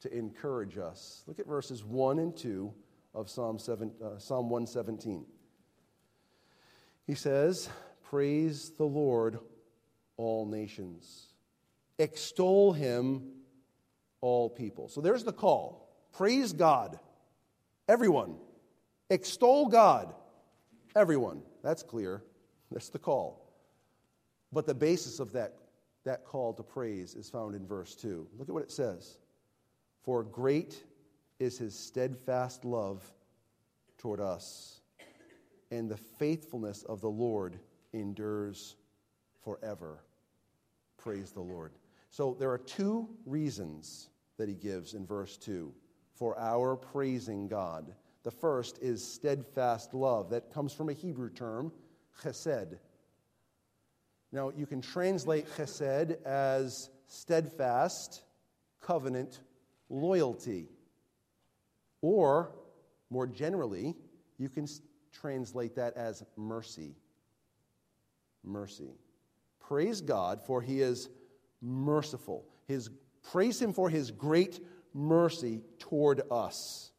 to 0.00 0.16
encourage 0.16 0.78
us. 0.78 1.22
Look 1.26 1.38
at 1.38 1.46
verses 1.46 1.84
1 1.84 2.18
and 2.18 2.36
2 2.36 2.72
of 3.14 3.30
Psalm, 3.30 3.58
7, 3.58 3.92
uh, 4.02 4.18
Psalm 4.18 4.50
117. 4.50 5.24
He 7.06 7.14
says, 7.14 7.68
Praise 8.10 8.70
the 8.76 8.84
Lord, 8.84 9.38
all 10.16 10.46
nations. 10.46 11.32
Extol 11.98 12.72
him, 12.72 13.22
all 14.20 14.50
people. 14.50 14.88
So 14.88 15.00
there's 15.00 15.24
the 15.24 15.32
call. 15.32 15.88
Praise 16.12 16.52
God, 16.52 16.98
everyone. 17.88 18.36
Extol 19.08 19.68
God, 19.68 20.14
everyone. 20.94 21.42
That's 21.62 21.82
clear. 21.82 22.22
That's 22.70 22.90
the 22.90 22.98
call. 22.98 23.45
But 24.52 24.66
the 24.66 24.74
basis 24.74 25.20
of 25.20 25.32
that, 25.32 25.54
that 26.04 26.24
call 26.24 26.52
to 26.54 26.62
praise 26.62 27.14
is 27.14 27.28
found 27.28 27.54
in 27.54 27.66
verse 27.66 27.94
2. 27.94 28.26
Look 28.38 28.48
at 28.48 28.54
what 28.54 28.62
it 28.62 28.70
says. 28.70 29.18
For 30.02 30.22
great 30.22 30.84
is 31.38 31.58
his 31.58 31.74
steadfast 31.74 32.64
love 32.64 33.04
toward 33.98 34.20
us, 34.20 34.80
and 35.70 35.90
the 35.90 35.96
faithfulness 35.96 36.84
of 36.84 37.00
the 37.00 37.10
Lord 37.10 37.58
endures 37.92 38.76
forever. 39.42 40.04
Praise 40.96 41.32
the 41.32 41.40
Lord. 41.40 41.72
So 42.10 42.36
there 42.38 42.50
are 42.50 42.58
two 42.58 43.08
reasons 43.26 44.10
that 44.38 44.48
he 44.48 44.54
gives 44.54 44.94
in 44.94 45.06
verse 45.06 45.36
2 45.36 45.72
for 46.14 46.38
our 46.38 46.76
praising 46.76 47.46
God. 47.46 47.92
The 48.22 48.30
first 48.30 48.78
is 48.80 49.06
steadfast 49.06 49.94
love. 49.94 50.30
That 50.30 50.52
comes 50.52 50.72
from 50.72 50.88
a 50.88 50.92
Hebrew 50.92 51.30
term, 51.30 51.72
chesed. 52.22 52.78
Now, 54.36 54.52
you 54.54 54.66
can 54.66 54.82
translate 54.82 55.46
chesed 55.56 56.22
as 56.26 56.90
steadfast, 57.06 58.22
covenant, 58.82 59.40
loyalty. 59.88 60.68
Or, 62.02 62.52
more 63.08 63.26
generally, 63.26 63.94
you 64.36 64.50
can 64.50 64.68
translate 65.10 65.74
that 65.76 65.96
as 65.96 66.22
mercy. 66.36 66.96
Mercy. 68.44 68.90
Praise 69.58 70.02
God 70.02 70.42
for 70.42 70.60
he 70.60 70.82
is 70.82 71.08
merciful. 71.62 72.44
His, 72.68 72.90
praise 73.32 73.58
him 73.58 73.72
for 73.72 73.88
his 73.88 74.10
great 74.10 74.60
mercy 74.92 75.62
toward 75.78 76.20
us. 76.30 76.92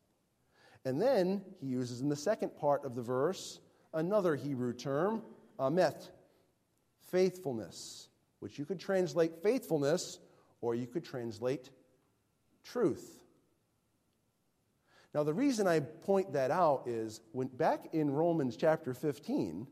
And 0.85 0.99
then 0.99 1.43
he 1.61 1.67
uses 1.67 2.01
in 2.01 2.09
the 2.09 2.15
second 2.15 2.57
part 2.57 2.83
of 2.83 2.95
the 2.95 3.03
verse 3.03 3.59
another 3.93 4.35
Hebrew 4.35 4.73
term, 4.73 5.21
amet, 5.59 6.09
faithfulness, 7.11 8.09
which 8.39 8.59
you 8.59 8.65
could 8.65 8.79
translate 8.79 9.43
faithfulness 9.43 10.19
or 10.61 10.75
you 10.75 10.87
could 10.87 11.05
translate 11.05 11.69
truth. 12.63 13.23
Now, 15.13 15.23
the 15.23 15.33
reason 15.33 15.67
I 15.67 15.79
point 15.79 16.33
that 16.33 16.51
out 16.51 16.83
is 16.85 17.21
when 17.31 17.47
back 17.47 17.89
in 17.93 18.11
Romans 18.11 18.55
chapter 18.55 18.93
15, 18.93 19.67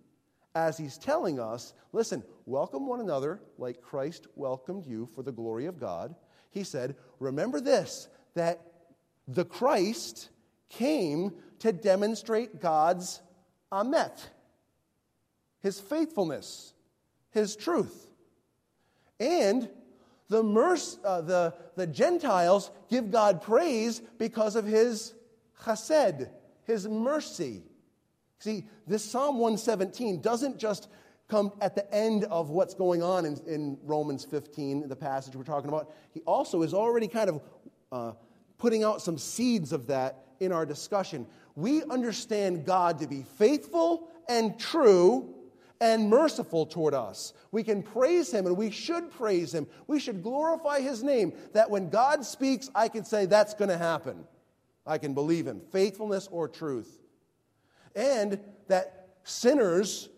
as 0.56 0.78
he's 0.78 0.98
telling 0.98 1.39
us, 1.39 1.74
listen, 1.91 2.24
welcome 2.45 2.88
one 2.88 3.02
another 3.02 3.41
like 3.58 3.82
Christ 3.82 4.28
welcomed 4.36 4.86
you 4.86 5.08
for 5.13 5.21
the 5.21 5.32
glory 5.32 5.65
of 5.65 5.80
God, 5.80 6.15
he 6.50 6.63
said, 6.63 6.95
remember 7.19 7.60
this, 7.60 8.08
that 8.34 8.62
the 9.28 9.43
Christ 9.43 10.30
came 10.69 11.34
to 11.60 11.74
demonstrate 11.74 12.62
God's 12.62 13.21
amet, 13.71 14.30
his 15.62 15.80
faithfulness, 15.80 16.74
his 17.36 17.56
truth. 17.56 18.10
And 19.19 19.69
the, 20.30 20.41
merc- 20.41 20.80
uh, 21.04 21.21
the, 21.21 21.54
the 21.76 21.86
Gentiles 21.86 22.71
give 22.89 23.12
God 23.12 23.43
praise 23.43 24.02
because 24.17 24.56
of 24.56 24.65
his 24.65 25.13
chesed, 25.62 26.30
his 26.63 26.88
mercy. 26.88 27.62
See, 28.39 28.65
this 28.88 29.04
Psalm 29.04 29.38
117 29.38 30.21
doesn't 30.21 30.58
just 30.58 30.88
come 31.28 31.52
at 31.62 31.76
the 31.76 31.93
end 31.93 32.24
of 32.26 32.50
what's 32.50 32.74
going 32.74 33.04
on 33.04 33.26
in, 33.26 33.39
in 33.48 33.78
Romans 33.84 34.24
15, 34.26 34.88
the 34.88 34.95
passage 34.95 35.36
we're 35.36 35.43
talking 35.43 35.69
about. 35.69 35.93
He 36.12 36.21
also 36.21 36.62
is 36.62 36.74
already 36.74 37.08
kind 37.08 37.30
of 37.30 37.41
uh, 37.91 38.12
putting 38.58 38.84
out 38.84 39.02
some 39.02 39.17
seeds 39.17 39.74
of 39.74 39.88
that 39.88 40.26
in 40.39 40.52
our 40.52 40.65
discussion. 40.65 41.28
We 41.56 41.84
understand 41.84 42.65
God 42.65 43.00
to 43.00 43.08
be 43.08 43.24
faithful 43.38 44.10
and 44.30 44.58
true 44.60 45.35
and 45.82 46.10
merciful 46.10 46.66
toward 46.66 46.94
us. 46.94 47.34
We 47.52 47.64
can 47.64 47.84
praise 47.84 48.32
him 48.32 48.46
and 48.46 48.58
we 48.58 48.72
should 48.72 49.12
praise 49.12 49.54
him. 49.54 49.68
We 49.88 50.00
should 50.00 50.24
glorify 50.24 50.82
his 50.82 51.04
name 51.04 51.34
that 51.54 51.70
when 51.70 51.90
God 51.90 52.26
speaks, 52.26 52.70
I 52.74 52.88
can 52.88 53.04
say 53.04 53.26
that's 53.26 53.54
going 53.54 53.70
to 53.70 53.78
happen. 53.78 54.26
I 54.86 54.98
can 54.98 55.14
believe 55.14 55.48
him, 55.48 55.62
faithfulness 55.72 56.28
or 56.32 56.48
truth. 56.48 57.00
And 57.96 58.40
that 58.68 59.10
sinners 59.24 60.10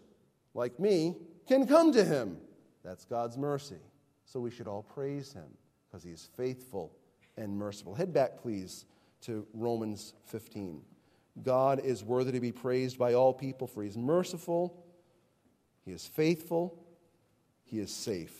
like 0.53 0.79
me 0.79 1.15
can 1.47 1.65
come 1.65 1.91
to 1.93 2.03
him. 2.03 2.37
That's 2.83 3.05
God's 3.05 3.37
mercy. 3.37 3.77
So 4.25 4.39
we 4.39 4.51
should 4.51 4.67
all 4.67 4.83
praise 4.83 5.31
him 5.31 5.47
because 5.87 6.03
he 6.03 6.11
is 6.11 6.29
faithful 6.35 6.91
and 7.37 7.55
merciful. 7.57 7.95
Head 7.95 8.13
back, 8.13 8.41
please, 8.41 8.85
to 9.21 9.47
Romans 9.53 10.13
15. 10.25 10.81
God 11.43 11.79
is 11.79 12.03
worthy 12.03 12.31
to 12.31 12.39
be 12.39 12.51
praised 12.51 12.97
by 12.97 13.13
all 13.13 13.33
people, 13.33 13.67
for 13.67 13.83
he 13.83 13.89
is 13.89 13.97
merciful 13.97 14.83
he 15.87 15.93
is 15.93 16.05
faithful, 16.05 16.77
He 17.63 17.79
is 17.79 17.89
safe. 17.91 18.37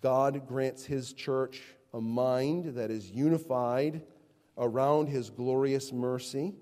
God 0.00 0.48
grants 0.48 0.84
His 0.84 1.12
church 1.12 1.62
a 1.94 2.00
mind 2.00 2.74
that 2.74 2.90
is 2.90 3.08
unified 3.08 4.02
around 4.58 5.06
His 5.06 5.30
glorious 5.30 5.92
mercy, 5.92 6.54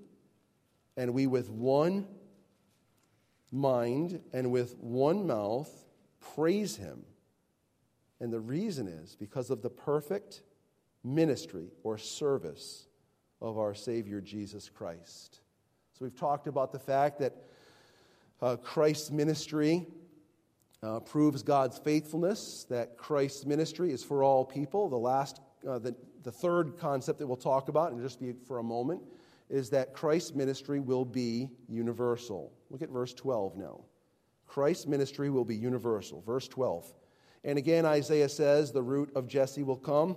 and 0.95 1.15
we, 1.15 1.27
with 1.27 1.49
one 1.49 2.07
mind 3.51 4.21
and 4.35 4.53
with 4.53 4.77
one 4.77 5.27
mouth, 5.27 5.71
praise 6.35 6.77
Him. 6.77 7.03
And 8.21 8.31
the 8.31 8.41
reason 8.41 8.87
is 8.87 9.17
because 9.17 9.49
of 9.49 9.63
the 9.63 9.71
perfect 9.71 10.43
ministry 11.03 11.71
or 11.83 11.97
service 11.97 12.87
of 13.41 13.57
our 13.57 13.73
Savior 13.73 14.21
Jesus 14.21 14.69
Christ. 14.69 15.41
So 15.95 16.05
we've 16.05 16.15
talked 16.15 16.47
about 16.47 16.73
the 16.73 16.79
fact 16.79 17.21
that 17.21 17.49
uh, 18.41 18.57
Christ's 18.57 19.11
ministry 19.11 19.87
uh, 20.83 21.01
proves 21.01 21.43
God's 21.43 21.79
faithfulness, 21.79 22.67
that 22.71 22.97
Christ's 22.97 23.45
ministry 23.45 23.93
is 23.93 24.05
for 24.05 24.23
all 24.23 24.45
people. 24.45 24.89
The 24.89 24.97
last, 24.97 25.41
uh, 25.69 25.79
the, 25.79 25.95
the 26.23 26.33
third 26.33 26.79
concept 26.79 27.19
that 27.19 27.27
we'll 27.27 27.37
talk 27.37 27.69
about, 27.69 27.93
and 27.93 28.01
just 28.01 28.21
be 28.21 28.33
for 28.47 28.59
a 28.59 28.63
moment, 28.63 29.03
is 29.51 29.71
that 29.71 29.93
Christ's 29.93 30.35
ministry 30.35 30.79
will 30.79 31.05
be 31.05 31.49
universal. 31.69 32.53
Look 32.71 32.83
at 32.83 32.91
verse 32.91 33.15
12 33.15 33.57
now. 33.57 33.81
Christ's 34.47 34.87
ministry 34.87 35.31
will 35.31 35.45
be 35.45 35.57
universal. 35.57 36.23
Verse 36.23 36.49
12. 36.49 36.93
And 37.45 37.59
again, 37.59 37.87
Isaiah 37.87 38.29
says, 38.29 38.73
The 38.73 38.83
root 38.83 39.11
of 39.15 39.27
Jesse 39.27 39.63
will 39.63 39.77
come, 39.77 40.17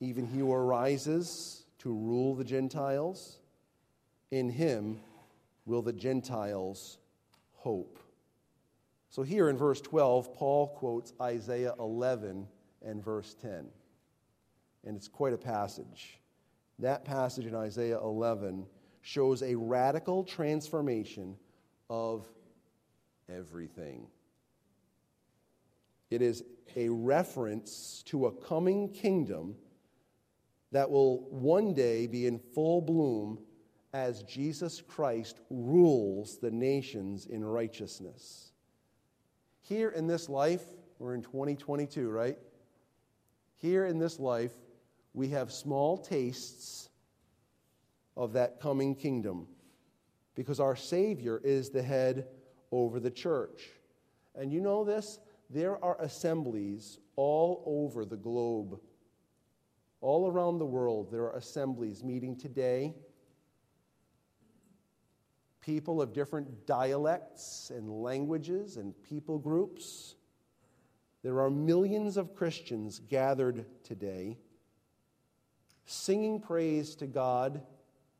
even 0.00 0.26
he 0.26 0.38
who 0.38 0.52
arises 0.52 1.64
to 1.78 1.92
rule 1.92 2.34
the 2.34 2.44
Gentiles. 2.44 3.38
In 4.30 4.50
him 4.50 5.00
will 5.66 5.82
the 5.82 5.92
Gentiles 5.92 6.98
hope. 7.52 7.98
So 9.10 9.22
here 9.22 9.48
in 9.48 9.56
verse 9.56 9.80
12, 9.80 10.34
Paul 10.34 10.68
quotes 10.68 11.12
Isaiah 11.20 11.74
11 11.78 12.46
and 12.84 13.04
verse 13.04 13.34
10. 13.34 13.66
And 14.84 14.96
it's 14.96 15.08
quite 15.08 15.32
a 15.32 15.38
passage. 15.38 16.20
That 16.78 17.04
passage 17.04 17.46
in 17.46 17.54
Isaiah 17.54 17.98
11 17.98 18.66
shows 19.00 19.42
a 19.42 19.54
radical 19.54 20.22
transformation 20.22 21.36
of 21.90 22.26
everything. 23.28 24.06
It 26.10 26.22
is 26.22 26.44
a 26.76 26.88
reference 26.88 28.02
to 28.06 28.26
a 28.26 28.32
coming 28.32 28.88
kingdom 28.90 29.56
that 30.72 30.90
will 30.90 31.28
one 31.30 31.72
day 31.74 32.06
be 32.06 32.26
in 32.26 32.38
full 32.38 32.80
bloom 32.80 33.38
as 33.96 34.22
Jesus 34.24 34.82
Christ 34.82 35.40
rules 35.48 36.36
the 36.36 36.50
nations 36.50 37.24
in 37.24 37.42
righteousness. 37.42 38.52
Here 39.62 39.88
in 39.88 40.06
this 40.06 40.28
life, 40.28 40.62
we're 40.98 41.14
in 41.14 41.22
2022, 41.22 42.10
right? 42.10 42.36
Here 43.56 43.86
in 43.86 43.98
this 43.98 44.20
life, 44.20 44.52
we 45.14 45.28
have 45.28 45.50
small 45.50 45.96
tastes 45.96 46.90
of 48.18 48.34
that 48.34 48.60
coming 48.60 48.94
kingdom 48.94 49.46
because 50.34 50.60
our 50.60 50.76
Savior 50.76 51.40
is 51.42 51.70
the 51.70 51.82
head 51.82 52.26
over 52.72 53.00
the 53.00 53.10
church. 53.10 53.70
And 54.34 54.52
you 54.52 54.60
know 54.60 54.84
this? 54.84 55.20
There 55.48 55.82
are 55.82 55.96
assemblies 56.02 56.98
all 57.16 57.62
over 57.64 58.04
the 58.04 58.18
globe. 58.18 58.78
All 60.02 60.30
around 60.30 60.58
the 60.58 60.66
world, 60.66 61.10
there 61.10 61.22
are 61.22 61.36
assemblies 61.38 62.04
meeting 62.04 62.36
today 62.36 62.94
people 65.66 66.00
of 66.00 66.12
different 66.12 66.64
dialects 66.64 67.72
and 67.74 67.90
languages 67.90 68.76
and 68.76 68.94
people 69.02 69.36
groups. 69.36 70.14
There 71.24 71.40
are 71.40 71.50
millions 71.50 72.16
of 72.16 72.36
Christians 72.36 73.00
gathered 73.00 73.66
today 73.82 74.38
singing 75.84 76.40
praise 76.40 76.94
to 76.96 77.08
God 77.08 77.62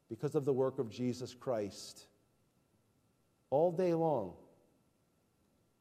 because 0.08 0.34
of 0.34 0.44
the 0.44 0.52
work 0.52 0.80
of 0.80 0.90
Jesus 0.90 1.34
Christ 1.34 2.06
all 3.50 3.70
day 3.70 3.94
long, 3.94 4.32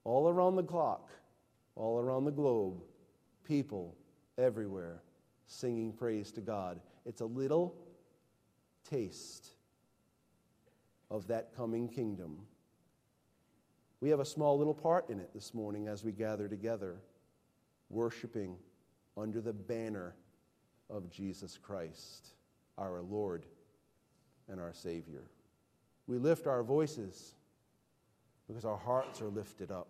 all 0.03 0.29
around 0.29 0.57
the 0.57 0.63
clock, 0.63 1.09
all 1.75 1.99
around 1.99 2.25
the 2.25 2.31
globe, 2.31 2.83
people 3.43 3.95
everywhere 4.37 5.01
singing 5.47 5.93
praise 5.93 6.31
to 6.33 6.41
God. 6.41 6.79
It's 7.05 7.21
a 7.21 7.25
little 7.25 7.75
taste 8.87 9.54
of 11.15 11.27
that 11.27 11.55
coming 11.55 11.87
kingdom. 11.87 12.37
We 14.01 14.09
have 14.09 14.19
a 14.19 14.25
small 14.25 14.57
little 14.57 14.73
part 14.73 15.09
in 15.09 15.21
it 15.21 15.29
this 15.33 15.53
morning 15.53 15.87
as 15.87 16.03
we 16.03 16.11
gather 16.11 16.49
together, 16.49 16.97
worshiping 17.89 18.57
under 19.15 19.39
the 19.39 19.53
banner 19.53 20.13
of 20.89 21.09
Jesus 21.09 21.57
Christ, 21.57 22.33
our 22.77 23.01
Lord 23.01 23.45
and 24.49 24.59
our 24.59 24.73
Savior. 24.73 25.23
We 26.05 26.17
lift 26.17 26.47
our 26.47 26.63
voices 26.63 27.35
because 28.45 28.65
our 28.65 28.77
hearts 28.77 29.21
are 29.21 29.29
lifted 29.29 29.71
up. 29.71 29.87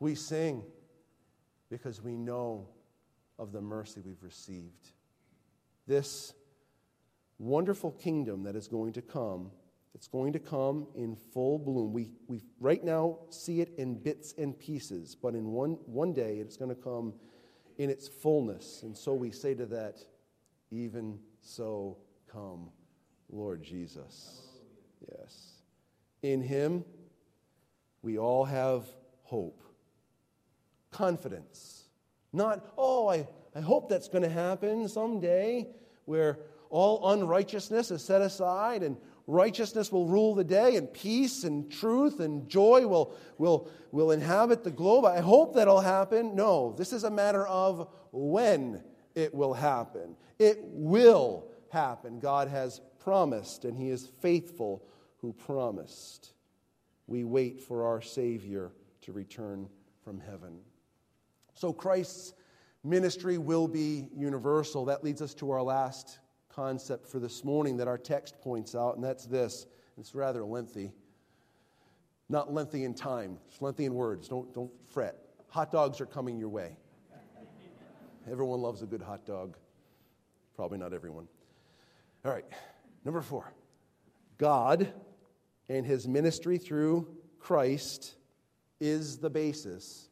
We 0.00 0.16
sing 0.16 0.64
because 1.70 2.02
we 2.02 2.16
know 2.16 2.66
of 3.38 3.52
the 3.52 3.60
mercy 3.60 4.00
we've 4.04 4.22
received. 4.24 4.90
This 5.86 6.34
wonderful 7.38 7.92
kingdom 7.92 8.42
that 8.42 8.56
is 8.56 8.66
going 8.66 8.92
to 8.94 9.02
come, 9.02 9.52
it's 9.94 10.08
going 10.08 10.32
to 10.32 10.38
come 10.38 10.88
in 10.96 11.14
full 11.14 11.58
bloom. 11.58 11.92
We, 11.92 12.10
we 12.26 12.42
right 12.60 12.82
now 12.82 13.18
see 13.30 13.60
it 13.60 13.74
in 13.78 13.94
bits 13.94 14.34
and 14.36 14.58
pieces, 14.58 15.14
but 15.14 15.34
in 15.34 15.52
one, 15.52 15.78
one 15.86 16.12
day 16.12 16.38
it's 16.38 16.56
going 16.56 16.74
to 16.74 16.80
come 16.80 17.14
in 17.78 17.90
its 17.90 18.08
fullness. 18.08 18.82
And 18.82 18.96
so 18.96 19.14
we 19.14 19.30
say 19.30 19.54
to 19.54 19.66
that, 19.66 19.98
even 20.70 21.18
so 21.40 21.98
come, 22.30 22.70
Lord 23.30 23.62
Jesus. 23.62 24.42
Yes. 25.08 25.52
In 26.22 26.42
Him, 26.42 26.84
we 28.02 28.18
all 28.18 28.44
have 28.44 28.84
hope, 29.22 29.62
confidence. 30.90 31.84
Not, 32.32 32.72
oh, 32.76 33.08
I, 33.08 33.28
I 33.54 33.60
hope 33.60 33.88
that's 33.88 34.08
going 34.08 34.24
to 34.24 34.28
happen 34.28 34.88
someday, 34.88 35.68
where 36.04 36.38
all 36.68 37.12
unrighteousness 37.12 37.92
is 37.92 38.02
set 38.02 38.20
aside 38.20 38.82
and 38.82 38.96
righteousness 39.26 39.90
will 39.90 40.06
rule 40.06 40.34
the 40.34 40.44
day, 40.44 40.76
and 40.76 40.92
peace 40.92 41.44
and 41.44 41.70
truth 41.70 42.20
and 42.20 42.48
joy 42.48 42.86
will, 42.86 43.14
will, 43.38 43.68
will 43.92 44.10
inhabit 44.10 44.64
the 44.64 44.70
globe. 44.70 45.04
I 45.04 45.20
hope 45.20 45.54
that'll 45.54 45.80
happen. 45.80 46.34
No, 46.34 46.74
this 46.76 46.92
is 46.92 47.04
a 47.04 47.10
matter 47.10 47.46
of 47.46 47.88
when 48.12 48.82
it 49.14 49.34
will 49.34 49.54
happen. 49.54 50.16
It 50.38 50.58
will 50.62 51.48
happen. 51.70 52.20
God 52.20 52.48
has 52.48 52.80
promised, 52.98 53.64
and 53.64 53.76
He 53.76 53.90
is 53.90 54.10
faithful 54.20 54.84
who 55.18 55.32
promised. 55.32 56.32
We 57.06 57.24
wait 57.24 57.60
for 57.60 57.86
our 57.86 58.00
Savior 58.00 58.72
to 59.02 59.12
return 59.12 59.68
from 60.02 60.20
heaven. 60.20 60.58
So 61.54 61.72
Christ's 61.72 62.34
ministry 62.82 63.38
will 63.38 63.68
be 63.68 64.08
universal. 64.14 64.84
That 64.86 65.04
leads 65.04 65.22
us 65.22 65.34
to 65.34 65.50
our 65.50 65.62
last 65.62 66.18
concept 66.54 67.06
for 67.06 67.18
this 67.18 67.44
morning 67.44 67.76
that 67.78 67.88
our 67.88 67.98
text 67.98 68.40
points 68.40 68.74
out, 68.74 68.94
and 68.96 69.04
that's 69.04 69.26
this. 69.26 69.66
It's 69.98 70.14
rather 70.14 70.44
lengthy. 70.44 70.92
Not 72.28 72.52
lengthy 72.52 72.84
in 72.84 72.94
time, 72.94 73.38
it's 73.48 73.60
lengthy 73.60 73.84
in 73.84 73.94
words. 73.94 74.28
Don't, 74.28 74.52
don't 74.54 74.72
fret. 74.86 75.16
Hot 75.48 75.70
dogs 75.70 76.00
are 76.00 76.06
coming 76.06 76.38
your 76.38 76.48
way. 76.48 76.76
Everyone 78.30 78.60
loves 78.60 78.82
a 78.82 78.86
good 78.86 79.02
hot 79.02 79.26
dog. 79.26 79.56
Probably 80.56 80.78
not 80.78 80.94
everyone. 80.94 81.28
All 82.24 82.32
right, 82.32 82.46
number 83.04 83.20
four 83.20 83.52
God 84.38 84.92
and 85.68 85.84
his 85.84 86.08
ministry 86.08 86.58
through 86.58 87.08
Christ 87.38 88.14
is 88.80 89.18
the 89.18 89.30
basis 89.30 90.08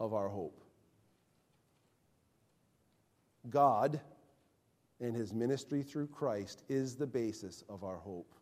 of 0.00 0.14
our 0.14 0.28
hope. 0.28 0.64
God 3.48 4.00
and 5.04 5.14
his 5.14 5.34
ministry 5.34 5.82
through 5.82 6.06
Christ 6.06 6.62
is 6.68 6.96
the 6.96 7.06
basis 7.06 7.62
of 7.68 7.84
our 7.84 7.98
hope. 7.98 8.34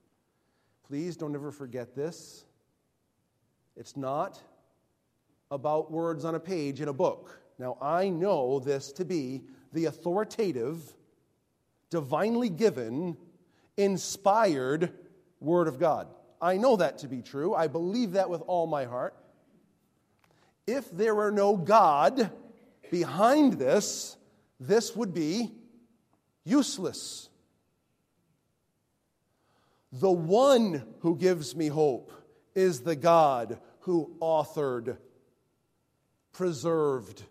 Please 0.86 1.16
don't 1.16 1.34
ever 1.34 1.50
forget 1.50 1.96
this. 1.96 2.44
It's 3.76 3.96
not 3.96 4.40
about 5.50 5.90
words 5.90 6.24
on 6.24 6.34
a 6.34 6.40
page 6.40 6.80
in 6.80 6.88
a 6.88 6.92
book. 6.92 7.40
Now, 7.58 7.78
I 7.82 8.08
know 8.08 8.60
this 8.60 8.92
to 8.92 9.04
be 9.04 9.42
the 9.72 9.86
authoritative, 9.86 10.94
divinely 11.90 12.48
given, 12.48 13.16
inspired 13.76 14.92
Word 15.40 15.66
of 15.66 15.80
God. 15.80 16.08
I 16.40 16.58
know 16.58 16.76
that 16.76 16.98
to 16.98 17.08
be 17.08 17.22
true. 17.22 17.54
I 17.54 17.66
believe 17.66 18.12
that 18.12 18.30
with 18.30 18.42
all 18.42 18.66
my 18.66 18.84
heart. 18.84 19.16
If 20.66 20.90
there 20.90 21.14
were 21.14 21.32
no 21.32 21.56
God 21.56 22.30
behind 22.90 23.54
this, 23.54 24.16
this 24.60 24.94
would 24.94 25.12
be 25.12 25.50
useless. 26.44 27.28
The 29.92 30.10
one 30.10 30.84
who 31.00 31.16
gives 31.16 31.54
me 31.54 31.68
hope 31.68 32.12
is 32.54 32.80
the 32.80 32.96
God 32.96 33.58
who 33.80 34.16
authored, 34.20 34.96
preserved, 36.32 37.22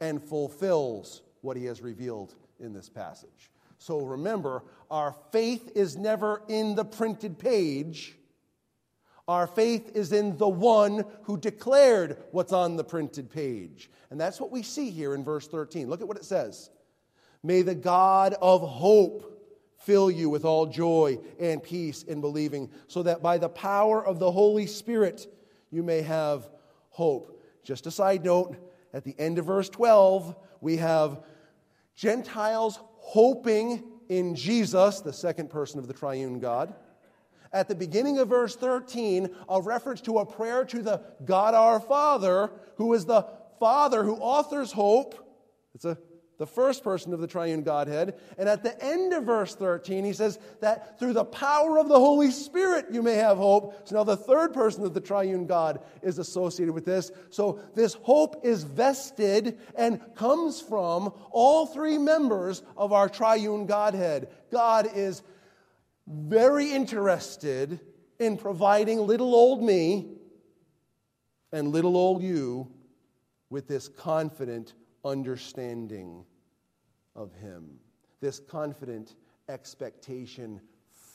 and 0.00 0.22
fulfills 0.22 1.22
what 1.42 1.56
he 1.56 1.66
has 1.66 1.80
revealed 1.80 2.34
in 2.58 2.72
this 2.72 2.88
passage. 2.88 3.50
So 3.78 4.00
remember, 4.00 4.64
our 4.90 5.14
faith 5.32 5.72
is 5.74 5.96
never 5.96 6.42
in 6.48 6.74
the 6.74 6.84
printed 6.84 7.38
page. 7.38 8.16
Our 9.28 9.46
faith 9.46 9.92
is 9.94 10.12
in 10.12 10.36
the 10.36 10.48
one 10.48 11.04
who 11.24 11.36
declared 11.36 12.16
what's 12.32 12.52
on 12.52 12.76
the 12.76 12.84
printed 12.84 13.30
page. 13.30 13.90
And 14.10 14.20
that's 14.20 14.40
what 14.40 14.50
we 14.50 14.62
see 14.62 14.90
here 14.90 15.14
in 15.14 15.24
verse 15.24 15.48
13. 15.48 15.88
Look 15.88 16.00
at 16.00 16.08
what 16.08 16.16
it 16.16 16.24
says. 16.24 16.70
May 17.42 17.62
the 17.62 17.74
God 17.74 18.34
of 18.40 18.60
hope 18.60 19.28
fill 19.78 20.10
you 20.10 20.30
with 20.30 20.44
all 20.44 20.66
joy 20.66 21.18
and 21.40 21.62
peace 21.62 22.04
in 22.04 22.20
believing, 22.20 22.70
so 22.86 23.02
that 23.02 23.22
by 23.22 23.38
the 23.38 23.48
power 23.48 24.04
of 24.04 24.18
the 24.18 24.30
Holy 24.30 24.66
Spirit 24.66 25.26
you 25.70 25.82
may 25.82 26.02
have 26.02 26.48
hope. 26.90 27.40
Just 27.64 27.86
a 27.86 27.90
side 27.90 28.24
note 28.24 28.56
at 28.94 29.04
the 29.04 29.14
end 29.18 29.38
of 29.38 29.46
verse 29.46 29.68
12, 29.68 30.36
we 30.60 30.76
have 30.76 31.22
Gentiles 31.96 32.78
hoping 32.98 33.82
in 34.08 34.34
Jesus, 34.34 35.00
the 35.00 35.12
second 35.12 35.50
person 35.50 35.78
of 35.78 35.88
the 35.88 35.94
triune 35.94 36.38
God. 36.38 36.74
At 37.52 37.68
the 37.68 37.74
beginning 37.74 38.18
of 38.18 38.28
verse 38.28 38.56
13, 38.56 39.28
a 39.48 39.60
reference 39.60 40.00
to 40.02 40.18
a 40.18 40.26
prayer 40.26 40.64
to 40.66 40.82
the 40.82 41.02
God 41.24 41.54
our 41.54 41.80
Father, 41.80 42.50
who 42.76 42.92
is 42.94 43.04
the 43.04 43.26
Father 43.58 44.04
who 44.04 44.16
authors 44.16 44.72
hope. 44.72 45.14
It's 45.74 45.84
a 45.84 45.98
the 46.42 46.46
first 46.48 46.82
person 46.82 47.14
of 47.14 47.20
the 47.20 47.26
triune 47.28 47.62
Godhead. 47.62 48.18
And 48.36 48.48
at 48.48 48.64
the 48.64 48.84
end 48.84 49.12
of 49.12 49.22
verse 49.22 49.54
13, 49.54 50.04
he 50.04 50.12
says 50.12 50.40
that 50.60 50.98
through 50.98 51.12
the 51.12 51.24
power 51.24 51.78
of 51.78 51.86
the 51.86 52.00
Holy 52.00 52.32
Spirit 52.32 52.86
you 52.90 53.00
may 53.00 53.14
have 53.14 53.36
hope. 53.36 53.86
So 53.86 53.94
now 53.94 54.02
the 54.02 54.16
third 54.16 54.52
person 54.52 54.84
of 54.84 54.92
the 54.92 55.00
triune 55.00 55.46
God 55.46 55.84
is 56.02 56.18
associated 56.18 56.74
with 56.74 56.84
this. 56.84 57.12
So 57.30 57.60
this 57.76 57.94
hope 57.94 58.44
is 58.44 58.64
vested 58.64 59.60
and 59.76 60.00
comes 60.16 60.60
from 60.60 61.14
all 61.30 61.64
three 61.64 61.96
members 61.96 62.64
of 62.76 62.92
our 62.92 63.08
triune 63.08 63.66
Godhead. 63.66 64.28
God 64.50 64.88
is 64.96 65.22
very 66.08 66.72
interested 66.72 67.78
in 68.18 68.36
providing 68.36 68.98
little 68.98 69.32
old 69.32 69.62
me 69.62 70.16
and 71.52 71.68
little 71.68 71.96
old 71.96 72.20
you 72.20 72.68
with 73.48 73.68
this 73.68 73.86
confident 73.86 74.74
understanding 75.04 76.24
of 77.14 77.32
Him, 77.34 77.78
this 78.20 78.38
confident 78.38 79.16
expectation 79.48 80.60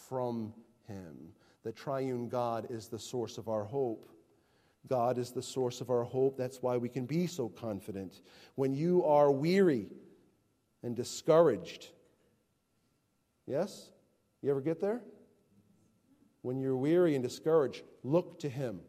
from 0.07 0.53
Him. 0.87 1.33
The 1.63 1.71
triune 1.71 2.29
God 2.29 2.67
is 2.69 2.87
the 2.87 2.99
source 2.99 3.37
of 3.37 3.49
our 3.49 3.63
hope. 3.63 4.09
God 4.87 5.17
is 5.17 5.31
the 5.31 5.41
source 5.41 5.81
of 5.81 5.89
our 5.89 6.03
hope. 6.03 6.37
That's 6.37 6.61
why 6.61 6.77
we 6.77 6.87
can 6.87 7.05
be 7.05 7.27
so 7.27 7.49
confident. 7.49 8.21
When 8.55 8.73
you 8.73 9.03
are 9.03 9.31
weary 9.31 9.89
and 10.83 10.95
discouraged, 10.95 11.89
yes? 13.45 13.91
You 14.41 14.51
ever 14.51 14.61
get 14.61 14.79
there? 14.79 15.01
When 16.41 16.59
you're 16.59 16.77
weary 16.77 17.15
and 17.15 17.23
discouraged, 17.23 17.83
look 18.03 18.39
to 18.39 18.49
Him. 18.49 18.79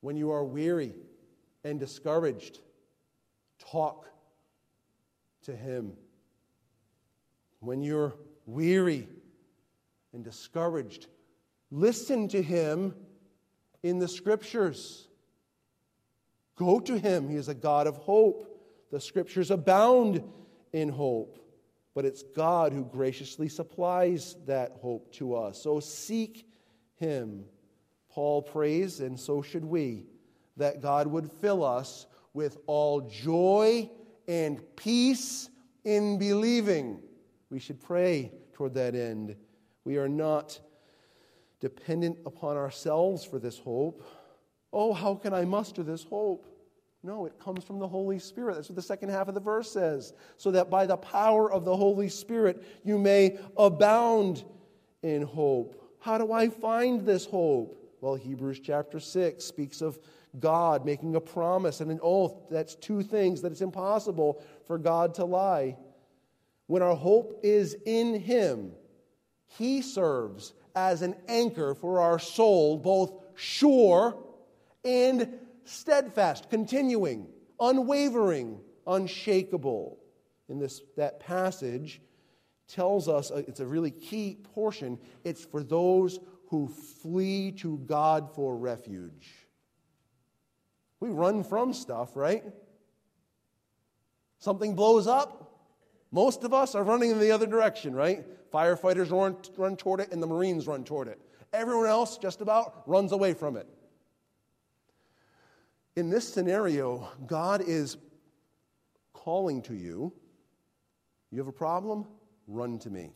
When 0.00 0.16
you 0.16 0.30
are 0.30 0.44
weary 0.44 0.94
and 1.64 1.80
discouraged, 1.80 2.60
talk 3.58 4.06
to 5.44 5.56
Him. 5.56 5.92
When 7.60 7.82
you're 7.82 8.14
weary 8.46 9.08
and 10.12 10.22
discouraged, 10.22 11.06
listen 11.70 12.28
to 12.28 12.42
Him 12.42 12.94
in 13.82 13.98
the 13.98 14.08
Scriptures. 14.08 15.08
Go 16.56 16.80
to 16.80 16.98
Him. 16.98 17.28
He 17.28 17.36
is 17.36 17.48
a 17.48 17.54
God 17.54 17.86
of 17.86 17.96
hope. 17.96 18.50
The 18.90 19.00
Scriptures 19.00 19.50
abound 19.50 20.22
in 20.72 20.88
hope, 20.88 21.38
but 21.94 22.04
it's 22.04 22.22
God 22.22 22.72
who 22.72 22.84
graciously 22.84 23.48
supplies 23.48 24.36
that 24.46 24.72
hope 24.82 25.12
to 25.14 25.34
us. 25.34 25.62
So 25.62 25.80
seek 25.80 26.46
Him. 26.96 27.44
Paul 28.08 28.42
prays, 28.42 29.00
and 29.00 29.18
so 29.18 29.42
should 29.42 29.64
we, 29.64 30.04
that 30.56 30.80
God 30.80 31.08
would 31.08 31.30
fill 31.32 31.64
us 31.64 32.06
with 32.32 32.58
all 32.66 33.00
joy 33.00 33.90
and 34.28 34.60
peace 34.76 35.50
in 35.84 36.18
believing. 36.18 37.00
We 37.50 37.58
should 37.58 37.80
pray 37.80 38.32
toward 38.52 38.74
that 38.74 38.94
end. 38.94 39.36
We 39.84 39.96
are 39.98 40.08
not 40.08 40.58
dependent 41.60 42.18
upon 42.26 42.56
ourselves 42.56 43.24
for 43.24 43.38
this 43.38 43.58
hope. 43.58 44.06
Oh, 44.72 44.92
how 44.92 45.14
can 45.14 45.32
I 45.32 45.44
muster 45.44 45.82
this 45.82 46.04
hope? 46.04 46.46
No, 47.02 47.26
it 47.26 47.38
comes 47.38 47.62
from 47.64 47.78
the 47.78 47.86
Holy 47.86 48.18
Spirit. 48.18 48.54
That's 48.54 48.70
what 48.70 48.76
the 48.76 48.82
second 48.82 49.10
half 49.10 49.28
of 49.28 49.34
the 49.34 49.40
verse 49.40 49.70
says. 49.70 50.14
So 50.38 50.50
that 50.52 50.70
by 50.70 50.86
the 50.86 50.96
power 50.96 51.52
of 51.52 51.64
the 51.64 51.76
Holy 51.76 52.08
Spirit 52.08 52.64
you 52.82 52.98
may 52.98 53.38
abound 53.58 54.44
in 55.02 55.22
hope. 55.22 55.80
How 56.00 56.16
do 56.18 56.32
I 56.32 56.48
find 56.48 57.04
this 57.04 57.26
hope? 57.26 57.78
Well, 58.00 58.14
Hebrews 58.14 58.60
chapter 58.60 59.00
6 59.00 59.44
speaks 59.44 59.80
of 59.80 59.98
God 60.38 60.84
making 60.84 61.14
a 61.14 61.20
promise 61.20 61.80
and 61.80 61.90
an 61.90 62.00
oath. 62.02 62.34
That's 62.50 62.74
two 62.74 63.02
things 63.02 63.42
that 63.42 63.52
it's 63.52 63.60
impossible 63.60 64.42
for 64.66 64.78
God 64.78 65.14
to 65.14 65.24
lie. 65.24 65.76
When 66.66 66.82
our 66.82 66.96
hope 66.96 67.40
is 67.42 67.76
in 67.86 68.20
Him, 68.20 68.72
He 69.46 69.82
serves 69.82 70.54
as 70.74 71.02
an 71.02 71.14
anchor 71.28 71.74
for 71.74 72.00
our 72.00 72.18
soul, 72.18 72.78
both 72.78 73.12
sure 73.36 74.18
and 74.84 75.38
steadfast, 75.64 76.50
continuing, 76.50 77.26
unwavering, 77.60 78.60
unshakable. 78.86 79.98
In 80.48 80.58
this 80.58 80.82
that 80.96 81.20
passage 81.20 82.02
tells 82.68 83.08
us 83.08 83.30
uh, 83.30 83.42
it's 83.48 83.60
a 83.60 83.66
really 83.66 83.90
key 83.90 84.38
portion. 84.54 84.98
It's 85.22 85.44
for 85.44 85.62
those 85.62 86.18
who 86.48 86.68
flee 86.68 87.52
to 87.52 87.78
God 87.78 88.34
for 88.34 88.56
refuge. 88.56 89.43
We 91.04 91.10
run 91.10 91.44
from 91.44 91.74
stuff, 91.74 92.16
right? 92.16 92.42
Something 94.38 94.74
blows 94.74 95.06
up. 95.06 95.68
Most 96.10 96.44
of 96.44 96.54
us 96.54 96.74
are 96.74 96.82
running 96.82 97.10
in 97.10 97.20
the 97.20 97.30
other 97.30 97.46
direction, 97.46 97.94
right? 97.94 98.24
Firefighters 98.50 99.10
run, 99.10 99.36
run 99.58 99.76
toward 99.76 100.00
it 100.00 100.12
and 100.12 100.22
the 100.22 100.26
Marines 100.26 100.66
run 100.66 100.82
toward 100.82 101.08
it. 101.08 101.20
Everyone 101.52 101.86
else, 101.86 102.16
just 102.16 102.40
about, 102.40 102.84
runs 102.86 103.12
away 103.12 103.34
from 103.34 103.58
it. 103.58 103.68
In 105.94 106.08
this 106.08 106.26
scenario, 106.26 107.06
God 107.26 107.60
is 107.60 107.98
calling 109.12 109.60
to 109.60 109.74
you. 109.74 110.10
You 111.30 111.36
have 111.36 111.48
a 111.48 111.52
problem? 111.52 112.06
Run 112.46 112.78
to 112.78 112.88
me. 112.88 113.12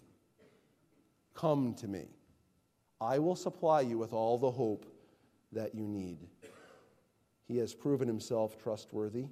Come 1.33 1.73
to 1.77 1.89
me. 1.89 2.05
I 3.01 3.19
will 3.19 3.35
supply 3.35 3.81
you 3.81 3.97
with 3.97 4.13
all 4.13 4.37
the 4.37 4.51
hope 4.51 4.85
that 5.53 5.75
you 5.75 5.87
need. 5.87 6.19
He 7.49 7.57
has 7.59 7.75
proven 7.75 8.07
himself 8.07 8.57
trustworthy. 8.63 9.27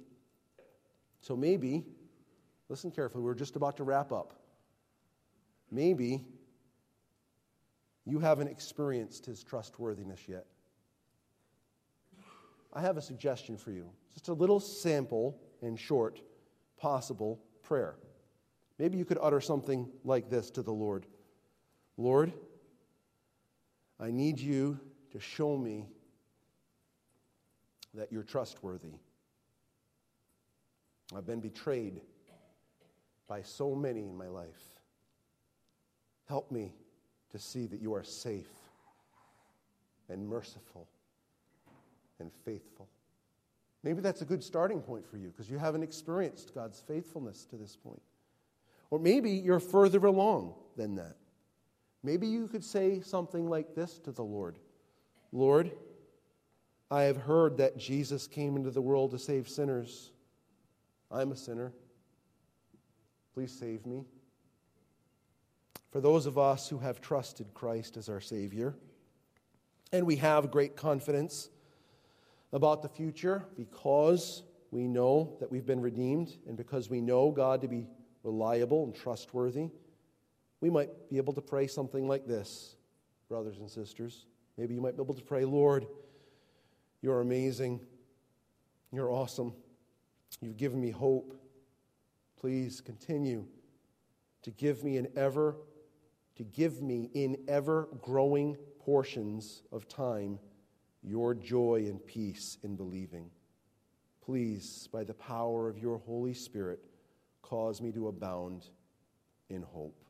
So 1.21 1.35
maybe, 1.35 1.85
listen 2.67 2.91
carefully, 2.91 3.23
we're 3.23 3.35
just 3.35 3.55
about 3.55 3.77
to 3.77 3.83
wrap 3.83 4.11
up. 4.11 4.33
Maybe 5.71 6.25
you 8.05 8.19
haven't 8.19 8.47
experienced 8.47 9.25
his 9.25 9.43
trustworthiness 9.43 10.27
yet. 10.27 10.45
I 12.73 12.81
have 12.81 12.97
a 12.97 13.01
suggestion 13.01 13.57
for 13.57 13.71
you. 13.71 13.89
Just 14.13 14.27
a 14.27 14.33
little 14.33 14.59
sample 14.59 15.39
and 15.61 15.79
short 15.79 16.21
possible 16.77 17.39
prayer. 17.63 17.95
Maybe 18.77 18.97
you 18.97 19.05
could 19.05 19.17
utter 19.21 19.41
something 19.41 19.89
like 20.03 20.29
this 20.29 20.51
to 20.51 20.61
the 20.61 20.73
Lord 20.73 21.05
Lord, 21.97 22.31
I 23.99 24.11
need 24.11 24.39
you 24.39 24.79
to 25.11 25.19
show 25.19 25.57
me 25.57 25.87
that 27.97 28.11
you're 28.11 28.23
trustworthy. 28.23 28.93
I've 31.15 31.25
been 31.25 31.39
betrayed 31.39 32.01
by 33.27 33.41
so 33.41 33.75
many 33.75 34.01
in 34.01 34.17
my 34.17 34.27
life. 34.27 34.79
Help 36.27 36.51
me 36.51 36.73
to 37.31 37.39
see 37.39 37.65
that 37.67 37.81
you 37.81 37.93
are 37.93 38.03
safe 38.03 38.49
and 40.09 40.27
merciful 40.27 40.87
and 42.19 42.31
faithful. 42.45 42.87
Maybe 43.83 44.01
that's 44.01 44.21
a 44.21 44.25
good 44.25 44.43
starting 44.43 44.81
point 44.81 45.05
for 45.09 45.17
you 45.17 45.29
because 45.29 45.49
you 45.49 45.57
haven't 45.57 45.83
experienced 45.83 46.53
God's 46.53 46.79
faithfulness 46.79 47.45
to 47.45 47.55
this 47.55 47.75
point. 47.75 48.01
Or 48.89 48.99
maybe 48.99 49.31
you're 49.31 49.59
further 49.59 50.05
along 50.05 50.53
than 50.75 50.95
that. 50.95 51.15
Maybe 52.03 52.27
you 52.27 52.47
could 52.47 52.63
say 52.63 53.01
something 53.01 53.49
like 53.49 53.75
this 53.75 53.99
to 53.99 54.11
the 54.11 54.23
Lord 54.23 54.57
Lord, 55.31 55.71
I 56.89 57.03
have 57.03 57.17
heard 57.17 57.57
that 57.57 57.77
Jesus 57.77 58.27
came 58.27 58.55
into 58.55 58.71
the 58.71 58.81
world 58.81 59.11
to 59.11 59.19
save 59.19 59.49
sinners. 59.49 60.11
I'm 61.11 61.31
a 61.31 61.35
sinner. 61.35 61.73
Please 63.33 63.51
save 63.51 63.85
me. 63.85 64.05
For 65.91 65.99
those 65.99 66.25
of 66.25 66.37
us 66.37 66.69
who 66.69 66.79
have 66.79 67.01
trusted 67.01 67.53
Christ 67.53 67.97
as 67.97 68.09
our 68.09 68.21
Savior, 68.21 68.75
and 69.91 70.05
we 70.05 70.17
have 70.17 70.51
great 70.51 70.75
confidence 70.75 71.49
about 72.53 72.81
the 72.81 72.89
future 72.89 73.45
because 73.55 74.43
we 74.71 74.87
know 74.87 75.35
that 75.39 75.51
we've 75.51 75.65
been 75.65 75.81
redeemed 75.81 76.37
and 76.47 76.57
because 76.57 76.89
we 76.89 77.01
know 77.01 77.31
God 77.31 77.61
to 77.61 77.67
be 77.67 77.87
reliable 78.23 78.83
and 78.83 78.95
trustworthy, 78.95 79.69
we 80.61 80.69
might 80.69 80.89
be 81.09 81.17
able 81.17 81.33
to 81.33 81.41
pray 81.41 81.67
something 81.67 82.07
like 82.07 82.25
this, 82.25 82.75
brothers 83.29 83.59
and 83.59 83.69
sisters. 83.69 84.25
Maybe 84.57 84.73
you 84.73 84.81
might 84.81 84.97
be 84.97 85.03
able 85.03 85.13
to 85.13 85.23
pray, 85.23 85.45
Lord, 85.45 85.87
you're 87.01 87.21
amazing. 87.21 87.81
You're 88.91 89.11
awesome. 89.11 89.53
You've 90.41 90.57
given 90.57 90.79
me 90.79 90.91
hope. 90.91 91.35
Please 92.39 92.81
continue 92.81 93.45
to 94.43 94.51
give 94.51 94.83
me 94.83 94.97
an 94.97 95.07
ever 95.15 95.55
to 96.37 96.43
give 96.43 96.83
me 96.83 97.09
in 97.15 97.35
ever 97.47 97.89
growing 97.99 98.55
portions 98.79 99.63
of 99.71 99.87
time 99.87 100.37
your 101.01 101.33
joy 101.33 101.85
and 101.87 102.05
peace 102.05 102.57
in 102.63 102.75
believing. 102.75 103.31
Please, 104.23 104.87
by 104.91 105.03
the 105.03 105.13
power 105.13 105.67
of 105.67 105.79
your 105.79 105.97
Holy 105.97 106.33
Spirit, 106.33 106.79
cause 107.41 107.81
me 107.81 107.91
to 107.91 108.07
abound 108.07 108.67
in 109.49 109.63
hope. 109.63 110.06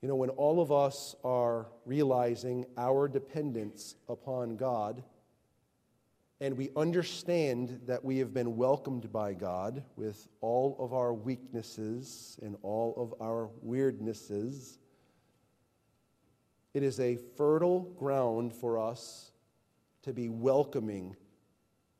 You 0.00 0.08
know, 0.08 0.16
when 0.16 0.30
all 0.30 0.60
of 0.60 0.70
us 0.70 1.16
are 1.24 1.66
realizing 1.84 2.66
our 2.76 3.08
dependence 3.08 3.96
upon 4.08 4.56
God, 4.56 5.02
and 6.40 6.56
we 6.56 6.70
understand 6.76 7.80
that 7.86 8.04
we 8.04 8.18
have 8.18 8.32
been 8.32 8.56
welcomed 8.56 9.12
by 9.12 9.34
God 9.34 9.82
with 9.96 10.28
all 10.40 10.76
of 10.78 10.92
our 10.92 11.12
weaknesses 11.12 12.38
and 12.42 12.56
all 12.62 12.94
of 12.96 13.20
our 13.20 13.50
weirdnesses, 13.66 14.78
it 16.74 16.84
is 16.84 17.00
a 17.00 17.16
fertile 17.36 17.80
ground 17.98 18.54
for 18.54 18.78
us 18.78 19.32
to 20.02 20.12
be 20.12 20.28
welcoming 20.28 21.16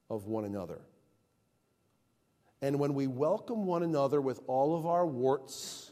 of 0.09 0.27
one 0.27 0.45
another. 0.45 0.83
And 2.63 2.79
when 2.79 2.95
we 2.95 3.09
welcome 3.09 3.67
one 3.67 3.83
another 3.83 4.21
with 4.21 4.41
all 4.47 4.77
of 4.77 4.87
our 4.87 5.07
warts 5.07 5.91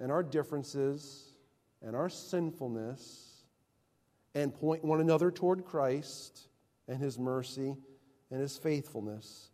and 0.00 0.10
our 0.10 0.22
differences 0.22 1.34
and 1.82 1.94
our 1.94 2.08
sinfulness 2.08 3.44
and 4.34 4.54
point 4.54 4.84
one 4.84 5.00
another 5.00 5.30
toward 5.30 5.64
Christ 5.64 6.48
and 6.88 6.98
His 6.98 7.18
mercy 7.18 7.76
and 8.30 8.40
His 8.40 8.58
faithfulness, 8.58 9.50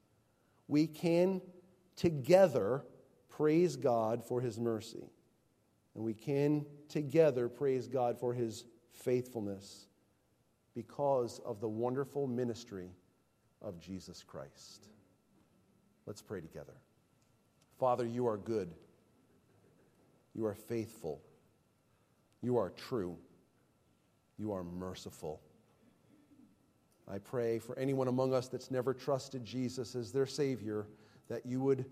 we 0.68 0.86
can 0.86 1.42
together 1.96 2.84
praise 3.28 3.76
God 3.76 4.24
for 4.24 4.40
His 4.40 4.58
mercy. 4.58 5.10
And 5.96 6.04
we 6.04 6.12
can 6.12 6.66
together 6.90 7.48
praise 7.48 7.88
God 7.88 8.18
for 8.18 8.34
his 8.34 8.66
faithfulness 8.92 9.88
because 10.74 11.40
of 11.44 11.58
the 11.58 11.68
wonderful 11.68 12.26
ministry 12.26 12.90
of 13.62 13.80
Jesus 13.80 14.22
Christ. 14.22 14.88
Let's 16.04 16.20
pray 16.20 16.42
together. 16.42 16.74
Father, 17.78 18.06
you 18.06 18.26
are 18.26 18.36
good. 18.36 18.74
You 20.36 20.44
are 20.44 20.54
faithful. 20.54 21.22
You 22.42 22.58
are 22.58 22.70
true. 22.70 23.16
You 24.38 24.52
are 24.52 24.62
merciful. 24.62 25.40
I 27.10 27.18
pray 27.18 27.58
for 27.58 27.78
anyone 27.78 28.08
among 28.08 28.34
us 28.34 28.48
that's 28.48 28.70
never 28.70 28.92
trusted 28.92 29.44
Jesus 29.44 29.94
as 29.94 30.12
their 30.12 30.26
Savior 30.26 30.86
that 31.28 31.46
you 31.46 31.60
would 31.60 31.86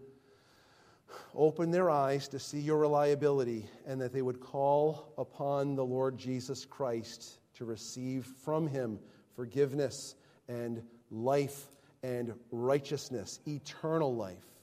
open 1.34 1.70
their 1.70 1.88
eyes 1.88 2.28
to 2.28 2.38
see 2.38 2.61
your 2.61 2.78
reliability 2.78 3.66
and 3.86 4.01
that 4.01 4.12
they 4.12 4.22
would 4.22 4.40
call 4.40 5.12
upon 5.16 5.74
the 5.74 5.84
Lord 5.84 6.18
Jesus 6.18 6.64
Christ 6.64 7.38
to 7.55 7.64
receive 7.64 8.26
from 8.26 8.66
him 8.66 8.99
forgiveness 9.34 10.16
and 10.49 10.82
life 11.11 11.66
and 12.03 12.34
righteousness, 12.51 13.40
eternal 13.47 14.14
life. 14.14 14.53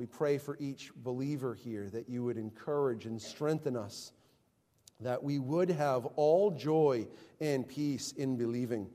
We 0.00 0.06
pray 0.06 0.38
for 0.38 0.56
each 0.58 0.92
believer 0.96 1.52
here 1.52 1.90
that 1.90 2.08
you 2.08 2.24
would 2.24 2.38
encourage 2.38 3.04
and 3.04 3.20
strengthen 3.20 3.76
us, 3.76 4.12
that 5.00 5.22
we 5.22 5.38
would 5.38 5.68
have 5.68 6.06
all 6.16 6.52
joy 6.52 7.06
and 7.38 7.68
peace 7.68 8.12
in 8.12 8.38
believing, 8.38 8.88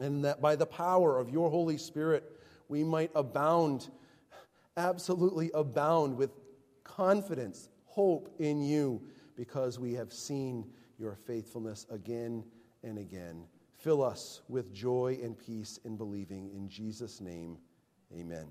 and 0.00 0.24
that 0.24 0.40
by 0.40 0.56
the 0.56 0.64
power 0.64 1.18
of 1.18 1.28
your 1.28 1.50
Holy 1.50 1.76
Spirit, 1.76 2.24
we 2.70 2.82
might 2.82 3.10
abound, 3.14 3.90
absolutely 4.78 5.50
abound 5.52 6.16
with 6.16 6.30
confidence, 6.82 7.68
hope 7.84 8.34
in 8.38 8.62
you, 8.62 9.02
because 9.36 9.78
we 9.78 9.92
have 9.92 10.14
seen 10.14 10.64
your 10.98 11.14
faithfulness 11.14 11.86
again 11.90 12.42
and 12.82 12.96
again. 12.96 13.44
Fill 13.76 14.02
us 14.02 14.40
with 14.48 14.72
joy 14.72 15.18
and 15.22 15.38
peace 15.38 15.78
in 15.84 15.98
believing. 15.98 16.48
In 16.54 16.70
Jesus' 16.70 17.20
name, 17.20 17.58
amen. 18.18 18.46